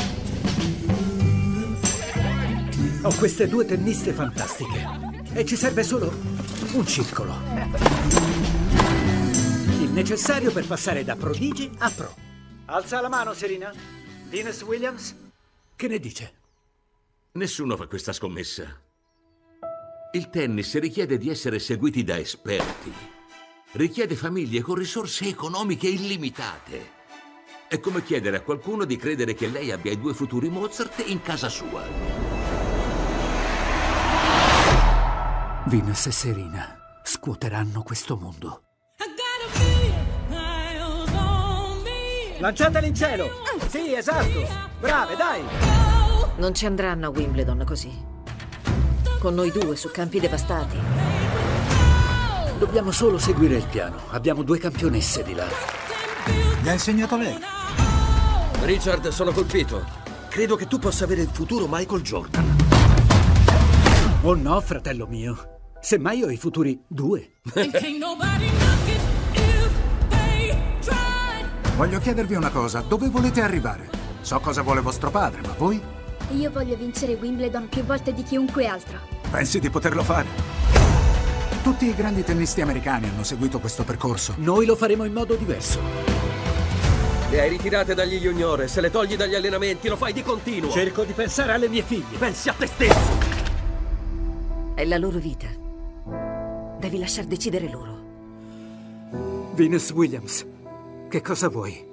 [3.03, 4.87] Ho queste due tenniste fantastiche
[5.33, 6.11] e ci serve solo
[6.73, 8.30] un circolo.
[9.91, 12.15] Il necessario per passare da prodigi a pro.
[12.67, 13.73] Alza la mano, Serena.
[14.29, 15.13] Venus Williams?
[15.75, 16.33] Che ne dice?
[17.33, 18.73] Nessuno fa questa scommessa.
[20.13, 22.89] Il tennis richiede di essere seguiti da esperti.
[23.73, 26.91] Richiede famiglie con risorse economiche illimitate.
[27.67, 31.21] È come chiedere a qualcuno di credere che lei abbia i due futuri Mozart in
[31.21, 31.83] casa sua.
[35.65, 38.63] Venus e Serena scuoteranno questo mondo.
[42.41, 43.29] Lanciateli in cielo!
[43.67, 44.47] Sì, esatto!
[44.79, 45.43] Brave, dai!
[46.37, 47.95] Non ci andranno a Wimbledon così.
[49.19, 50.75] Con noi due su campi devastati.
[52.57, 53.97] Dobbiamo solo seguire il piano.
[54.09, 55.45] Abbiamo due campionesse di là.
[56.63, 57.37] Mi ha insegnato lei.
[58.63, 59.85] Richard, sono colpito.
[60.27, 62.55] Credo che tu possa avere il futuro Michael Jordan.
[64.23, 65.59] Oh no, fratello mio.
[65.79, 67.33] Semmai ho i futuri due.
[71.81, 72.81] Voglio chiedervi una cosa.
[72.87, 73.89] Dove volete arrivare?
[74.21, 75.81] So cosa vuole vostro padre, ma voi?
[76.29, 78.99] Io voglio vincere Wimbledon più volte di chiunque altro.
[79.31, 80.27] Pensi di poterlo fare?
[81.63, 84.35] Tutti i grandi tennisti americani hanno seguito questo percorso.
[84.37, 85.79] Noi lo faremo in modo diverso.
[87.31, 90.69] Le hai ritirate dagli junior, se le togli dagli allenamenti, lo fai di continuo.
[90.69, 92.15] Cerco di pensare alle mie figlie.
[92.19, 93.09] Pensi a te stesso.
[94.75, 95.47] È la loro vita.
[96.77, 98.01] Devi lasciar decidere loro.
[99.55, 100.45] Venus Williams,
[101.11, 101.85] che cosa vuoi?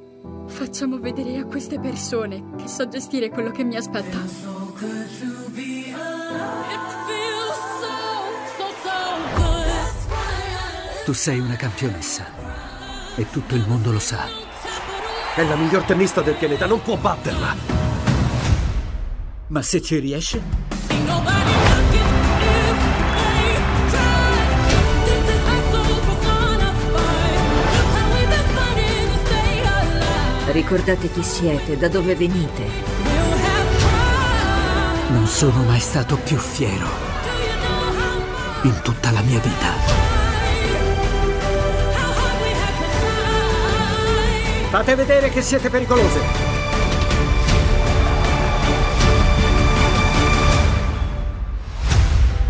[0.47, 4.17] Facciamo vedere a queste persone che so gestire quello che mi aspetta.
[11.05, 12.27] Tu sei una campionessa
[13.17, 14.25] e tutto il mondo lo sa.
[15.35, 17.57] È la miglior tennista del pianeta, non può batterla.
[19.49, 21.68] Ma se ci riesce?
[30.51, 32.65] Ricordate chi siete, da dove venite.
[35.09, 36.87] Non sono mai stato più fiero
[38.63, 39.73] in tutta la mia vita.
[44.71, 46.21] Fate vedere che siete pericolose.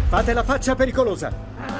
[0.08, 1.77] Fate la faccia pericolosa.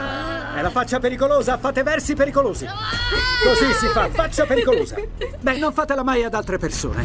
[0.58, 2.66] È la faccia pericolosa, fate versi pericolosi.
[2.66, 4.96] Così si fa, faccia pericolosa.
[5.40, 7.04] Beh, non fatela mai ad altre persone.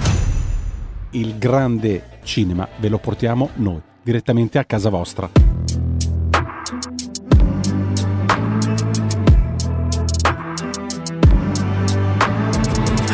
[1.12, 5.30] Il grande cinema ve lo portiamo noi, direttamente a casa vostra.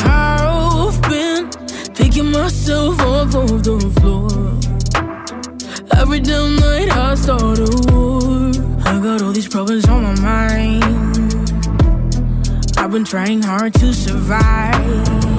[0.06, 1.50] I've been
[1.92, 4.56] picking myself up off the floor.
[6.00, 7.99] Every damn night I start a war.
[8.84, 10.84] I got all these problems on my mind.
[12.76, 15.29] I've been trying hard to survive.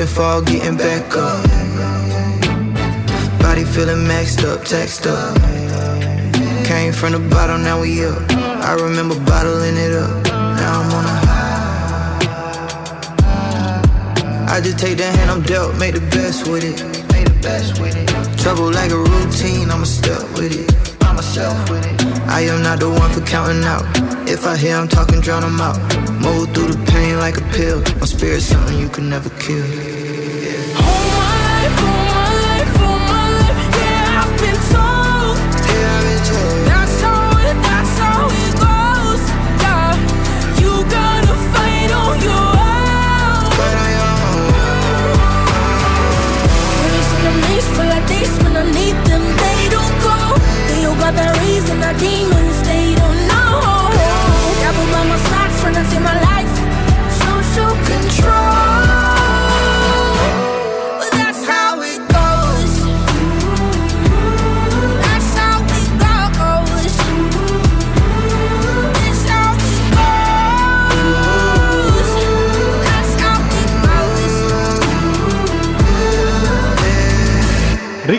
[0.00, 1.44] Slipping, fall, getting back up.
[3.38, 5.36] Body feeling maxed up, taxed up.
[6.64, 8.18] Came from the bottom, now we up.
[8.64, 10.24] I remember bottling it up.
[10.24, 12.16] Now I'm on a high.
[14.48, 16.78] I just take the hand I'm dealt, make the best with it.
[18.38, 20.80] Trouble like a routine, I'ma step with it.
[22.26, 23.84] I am not the one for counting out.
[24.26, 25.78] If I hear I'm talking, drown 'em out.
[26.22, 27.82] Move through the pain like a pill.
[27.98, 29.89] My spirit's something you can never kill.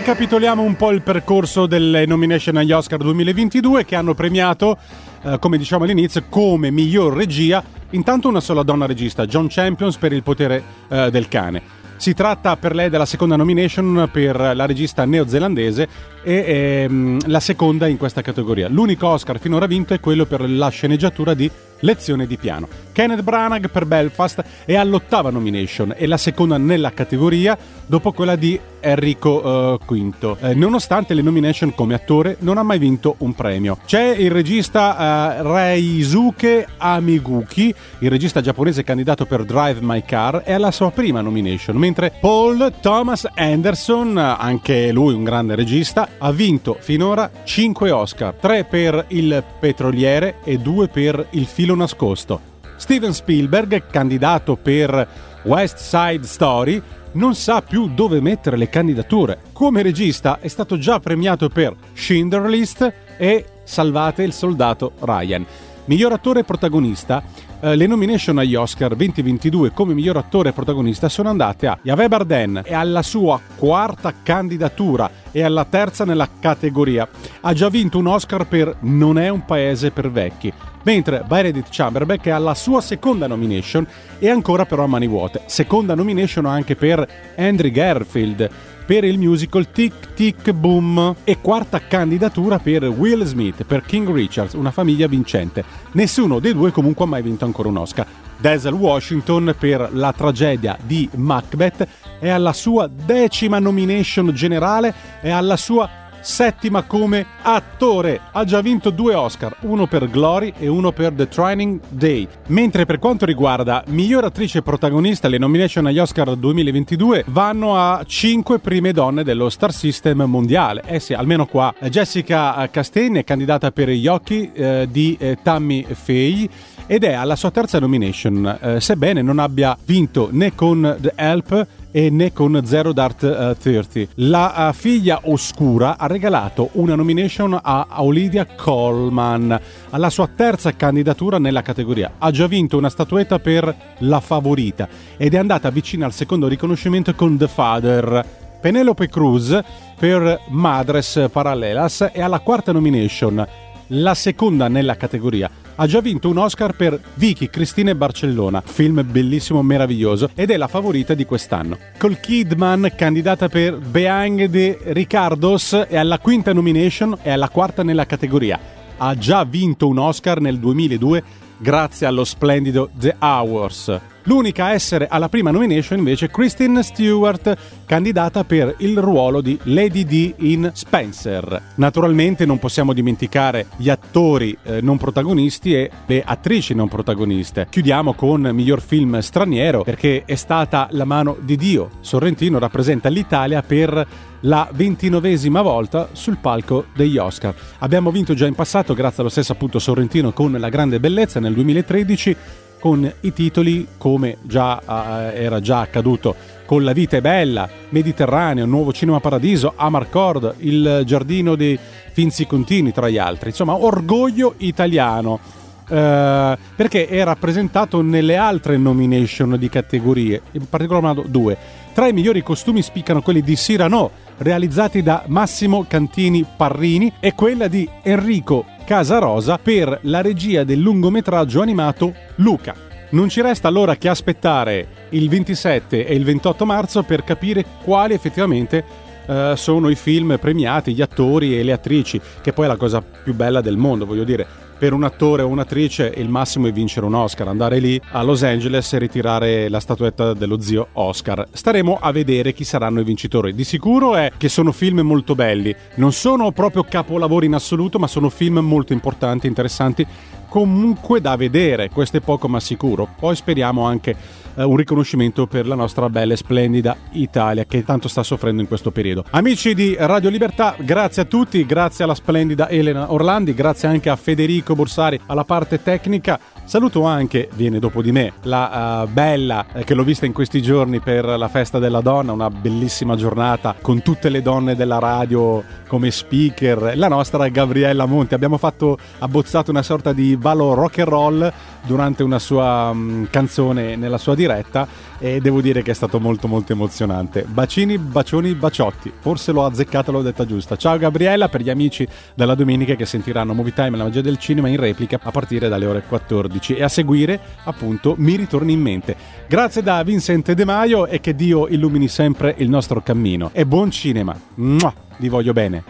[0.02, 4.76] Ricapitoliamo un po' il percorso delle nomination agli Oscar 2022 che hanno premiato,
[5.22, 10.12] eh, come diciamo all'inizio, come miglior regia intanto una sola donna regista, John Champions per
[10.12, 11.62] Il potere eh, del cane.
[11.98, 15.88] Si tratta per lei della seconda nomination per la regista neozelandese
[16.24, 16.44] e
[16.82, 18.68] ehm, la seconda in questa categoria.
[18.68, 21.48] L'unico Oscar finora vinto è quello per la sceneggiatura di
[21.82, 22.68] Lezione di piano.
[22.92, 27.56] Kenneth Branagh per Belfast è all'ottava nomination e la seconda nella categoria
[27.86, 30.36] dopo quella di Enrico eh, V.
[30.40, 33.78] Eh, nonostante le nomination come attore non ha mai vinto un premio.
[33.86, 40.52] C'è il regista eh, Reisuke Amiguchi, il regista giapponese candidato per Drive My Car, è
[40.52, 46.76] alla sua prima nomination, mentre Paul Thomas Anderson, anche lui un grande regista, ha vinto
[46.80, 52.40] finora 5 Oscar, 3 per Il petroliere e 2 per Il filo nascosto.
[52.76, 55.08] Steven Spielberg, candidato per
[55.44, 59.40] West Side Story, non sa più dove mettere le candidature.
[59.52, 65.46] Come regista è stato già premiato per Schindler List e Salvate il soldato Ryan.
[65.84, 67.22] Miglior attore protagonista,
[67.62, 72.62] eh, le nomination agli Oscar 2022 come miglior attore protagonista sono andate a Javier Bardem
[72.64, 77.08] e alla sua quarta candidatura e alla terza nella categoria.
[77.40, 80.52] Ha già vinto un Oscar per Non è un paese per vecchi,
[80.82, 83.86] mentre Benedict Chamberlain è alla sua seconda nomination
[84.18, 85.42] e ancora però a mani vuote.
[85.46, 87.06] Seconda nomination anche per
[87.36, 88.50] Andrew Garfield
[88.92, 94.52] per il musical Tic Tic Boom e quarta candidatura per Will Smith per King Richards,
[94.52, 95.64] una famiglia vincente.
[95.92, 98.06] Nessuno dei due comunque ha mai vinto ancora un Oscar.
[98.36, 101.88] Denzel Washington per la tragedia di Macbeth
[102.18, 108.20] è alla sua decima nomination generale e alla sua settima come attore.
[108.32, 112.26] Ha già vinto due Oscar, uno per Glory e uno per The Training Day.
[112.48, 118.58] Mentre per quanto riguarda miglior attrice protagonista, le nomination agli Oscar 2022 vanno a cinque
[118.58, 120.82] prime donne dello Star System mondiale.
[120.86, 121.74] Eh sì, almeno qua.
[121.88, 126.48] Jessica Chastain è candidata per gli occhi eh, di eh, Tammy Faye
[126.86, 131.66] ed è alla sua terza nomination, eh, sebbene non abbia vinto né con The Help
[131.92, 134.12] e né con Zero Dart uh, 30.
[134.14, 141.38] La uh, figlia oscura ha regalato una nomination a Olivia Colman alla sua terza candidatura
[141.38, 142.14] nella categoria.
[142.18, 147.14] Ha già vinto una statuetta per La Favorita ed è andata vicina al secondo riconoscimento
[147.14, 148.26] con The Father.
[148.60, 149.60] Penelope Cruz
[149.98, 153.46] per Madres Paralelas è alla quarta nomination,
[153.88, 159.04] la seconda nella categoria ha già vinto un Oscar per Vicky Cristina e Barcellona, film
[159.08, 161.78] bellissimo, meraviglioso, ed è la favorita di quest'anno.
[161.98, 168.06] Col Kidman, candidata per Behind the Ricardos, è alla quinta nomination e alla quarta nella
[168.06, 168.58] categoria.
[168.96, 171.22] Ha già vinto un Oscar nel 2002
[171.58, 174.00] grazie allo splendido The Hours.
[174.24, 177.56] L'unica a essere alla prima nomination invece è Kristen Stewart,
[177.86, 181.60] candidata per il ruolo di Lady D in Spencer.
[181.76, 187.66] Naturalmente non possiamo dimenticare gli attori eh, non protagonisti e le attrici non protagoniste.
[187.68, 191.90] Chiudiamo con miglior film straniero perché è stata La mano di Dio.
[192.00, 194.06] Sorrentino rappresenta l'Italia per
[194.42, 197.54] la ventinovesima volta sul palco degli Oscar.
[197.78, 201.54] Abbiamo vinto già in passato grazie allo stesso appunto Sorrentino con La grande bellezza nel
[201.54, 202.36] 2013
[202.82, 206.34] con i titoli come già uh, era già accaduto
[206.66, 211.78] con La vita è bella, Mediterraneo, Nuovo Cinema Paradiso, Amarcord, Il giardino dei
[212.12, 213.50] Finzi Contini tra gli altri.
[213.50, 215.38] Insomma, orgoglio italiano.
[215.82, 221.56] Uh, perché è rappresentato nelle altre nomination di categorie, in particolar modo due.
[221.92, 227.68] Tra i migliori costumi spiccano quelli di Cyrano, realizzati da Massimo Cantini Parrini, e quella
[227.68, 232.74] di Enrico Casarosa per la regia del lungometraggio animato Luca.
[233.10, 238.14] Non ci resta allora che aspettare il 27 e il 28 marzo per capire quali
[238.14, 238.84] effettivamente
[239.26, 243.02] uh, sono i film premiati, gli attori e le attrici, che poi è la cosa
[243.02, 244.46] più bella del mondo, voglio dire
[244.82, 248.42] per un attore o un'attrice il massimo è vincere un Oscar, andare lì a Los
[248.42, 251.46] Angeles e ritirare la statuetta dello zio Oscar.
[251.52, 253.54] Staremo a vedere chi saranno i vincitori.
[253.54, 258.08] Di sicuro è che sono film molto belli, non sono proprio capolavori in assoluto, ma
[258.08, 260.04] sono film molto importanti, interessanti,
[260.48, 263.08] comunque da vedere, questo è poco ma sicuro.
[263.18, 264.16] Poi speriamo anche
[264.54, 268.68] eh, un riconoscimento per la nostra bella e splendida Italia che tanto sta soffrendo in
[268.68, 269.24] questo periodo.
[269.30, 274.16] Amici di Radio Libertà, grazie a tutti, grazie alla splendida Elena Orlandi, grazie anche a
[274.16, 276.38] Federico Borsari alla parte tecnica.
[276.64, 280.62] Saluto anche, viene dopo di me, la uh, Bella eh, che l'ho vista in questi
[280.62, 285.62] giorni per la festa della donna, una bellissima giornata con tutte le donne della radio
[285.88, 288.34] come speaker, la nostra Gabriella Monti.
[288.34, 291.52] Abbiamo fatto abbozzato una sorta di ballo rock and roll
[291.84, 294.86] durante una sua um, canzone nella sua diretta
[295.22, 297.44] e devo dire che è stato molto molto emozionante.
[297.46, 299.12] Bacini, bacioni, baciotti.
[299.20, 300.76] Forse l'ho azzeccata, l'ho detta giusta.
[300.76, 302.04] Ciao Gabriella per gli amici
[302.34, 305.86] della domenica che sentiranno Movie Time la magia del cinema in replica a partire dalle
[305.86, 309.14] ore 14 e a seguire appunto Mi ritorni in mente.
[309.46, 313.50] Grazie da Vincent De Maio e che Dio illumini sempre il nostro cammino.
[313.52, 314.36] E buon cinema.
[314.54, 315.84] Mua, vi voglio bene.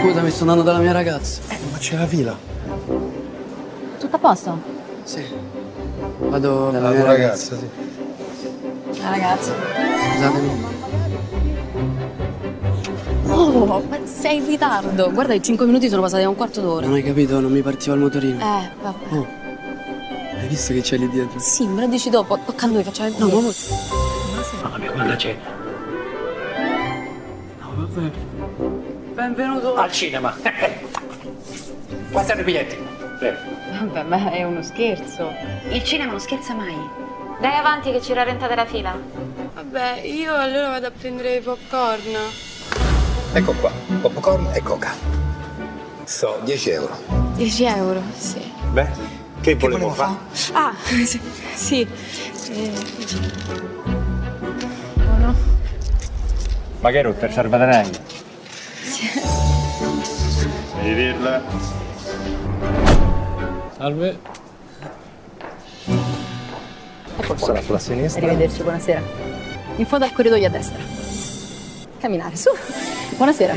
[0.00, 1.42] Scusami, sto andando dalla mia ragazza.
[1.50, 2.34] Eh, ma c'è la fila.
[3.98, 4.58] Tutto a posto?
[5.04, 5.45] Sì.
[6.18, 7.56] Vado dalla La mia tua ragazza.
[7.56, 7.68] ragazza,
[8.90, 9.00] sì.
[9.02, 9.52] La ragazza.
[10.12, 10.74] Scusatemi.
[13.28, 15.10] Oh, ma sei in ritardo.
[15.12, 16.86] Guarda, i 5 minuti sono passati a un quarto d'ora.
[16.86, 18.38] Non hai capito, non mi partiva il motorino.
[18.38, 19.14] Eh, vabbè.
[19.14, 19.26] Oh.
[20.40, 21.38] Hai visto che c'è lì dietro?
[21.38, 22.38] Sì, me lo dici dopo.
[22.44, 23.50] Tocca a noi, facciamo il No, ma...
[24.62, 25.36] Mamma mia, quanta c'è?
[27.60, 28.10] No, vabbè.
[29.14, 29.74] Benvenuto.
[29.74, 30.34] Al cinema.
[32.10, 32.76] Quanti hanno i biglietti?
[33.18, 33.36] Prego.
[33.78, 35.32] Vabbè, ma è uno scherzo.
[35.70, 36.74] Il cinema non scherza mai.
[37.40, 38.98] Dai avanti che ci rallentate la fila.
[39.54, 42.16] Vabbè, io allora vado a prendere i popcorn.
[43.34, 43.70] Ecco qua,
[44.00, 44.94] popcorn e coca.
[46.04, 46.96] So, 10 euro.
[47.34, 48.40] 10 euro, sì.
[48.70, 48.88] Beh,
[49.42, 50.14] che volevo fare?
[50.52, 50.72] Ah,
[51.04, 51.20] sì.
[51.54, 51.86] sì.
[52.48, 52.72] Eh,
[54.94, 55.34] no, no.
[56.80, 57.90] Ma che rotta il salvadanaio?
[58.82, 59.10] Sì.
[60.80, 61.42] Devi dirla.
[63.76, 64.18] Salve.
[67.18, 68.26] Ecco Sarà sulla sinistra.
[68.26, 69.02] Arrivederci, buonasera.
[69.76, 70.78] In fondo al corridoio a destra.
[71.98, 72.50] Camminare, su.
[73.16, 73.54] Buonasera.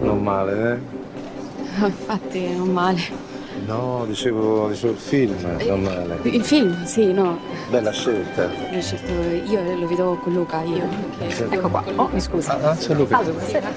[0.00, 1.82] Non male, eh?
[1.82, 3.24] Oh, Infatti, non male.
[3.66, 5.34] No, dicevo, dicevo il film,
[5.66, 6.18] non male.
[6.22, 7.38] Il film, sì, no.
[7.70, 8.48] Bella scelta.
[8.70, 10.86] Io, certo, io lo vedo con Luca, io.
[11.18, 11.42] perché- Sì.
[11.50, 11.82] Ecco qua.
[11.96, 12.58] Oh, mi scusa.
[12.62, 13.16] Ah, c'è Luca.
[13.16, 13.68] Salve, buonasera.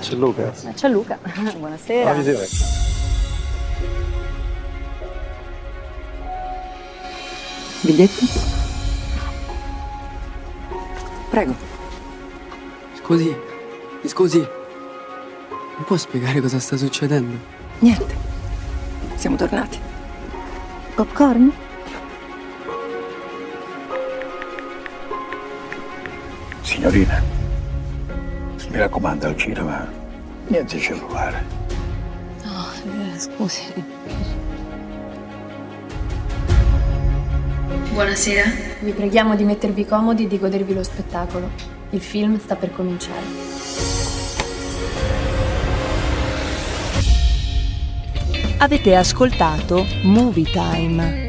[0.00, 0.52] C'è Luca.
[0.74, 1.18] C'è Luca.
[1.58, 2.10] Buonasera.
[2.10, 2.14] Ah,
[7.88, 8.08] visione.
[8.08, 8.26] Biglietto?
[11.30, 11.54] Prego.
[13.00, 13.36] Scusi,
[14.02, 14.38] mi scusi.
[14.38, 17.36] Mi può spiegare cosa sta succedendo?
[17.78, 18.16] Niente.
[19.14, 19.78] Siamo tornati.
[20.94, 21.52] Popcorn?
[26.60, 27.22] Signorina,
[28.68, 29.88] mi raccomando al cinema,
[30.48, 31.44] niente cellulare.
[32.44, 33.72] No, eh, scusi.
[37.98, 38.44] Buonasera.
[38.78, 41.50] Vi preghiamo di mettervi comodi e di godervi lo spettacolo.
[41.90, 43.24] Il film sta per cominciare.
[48.58, 51.27] Avete ascoltato Movie Time.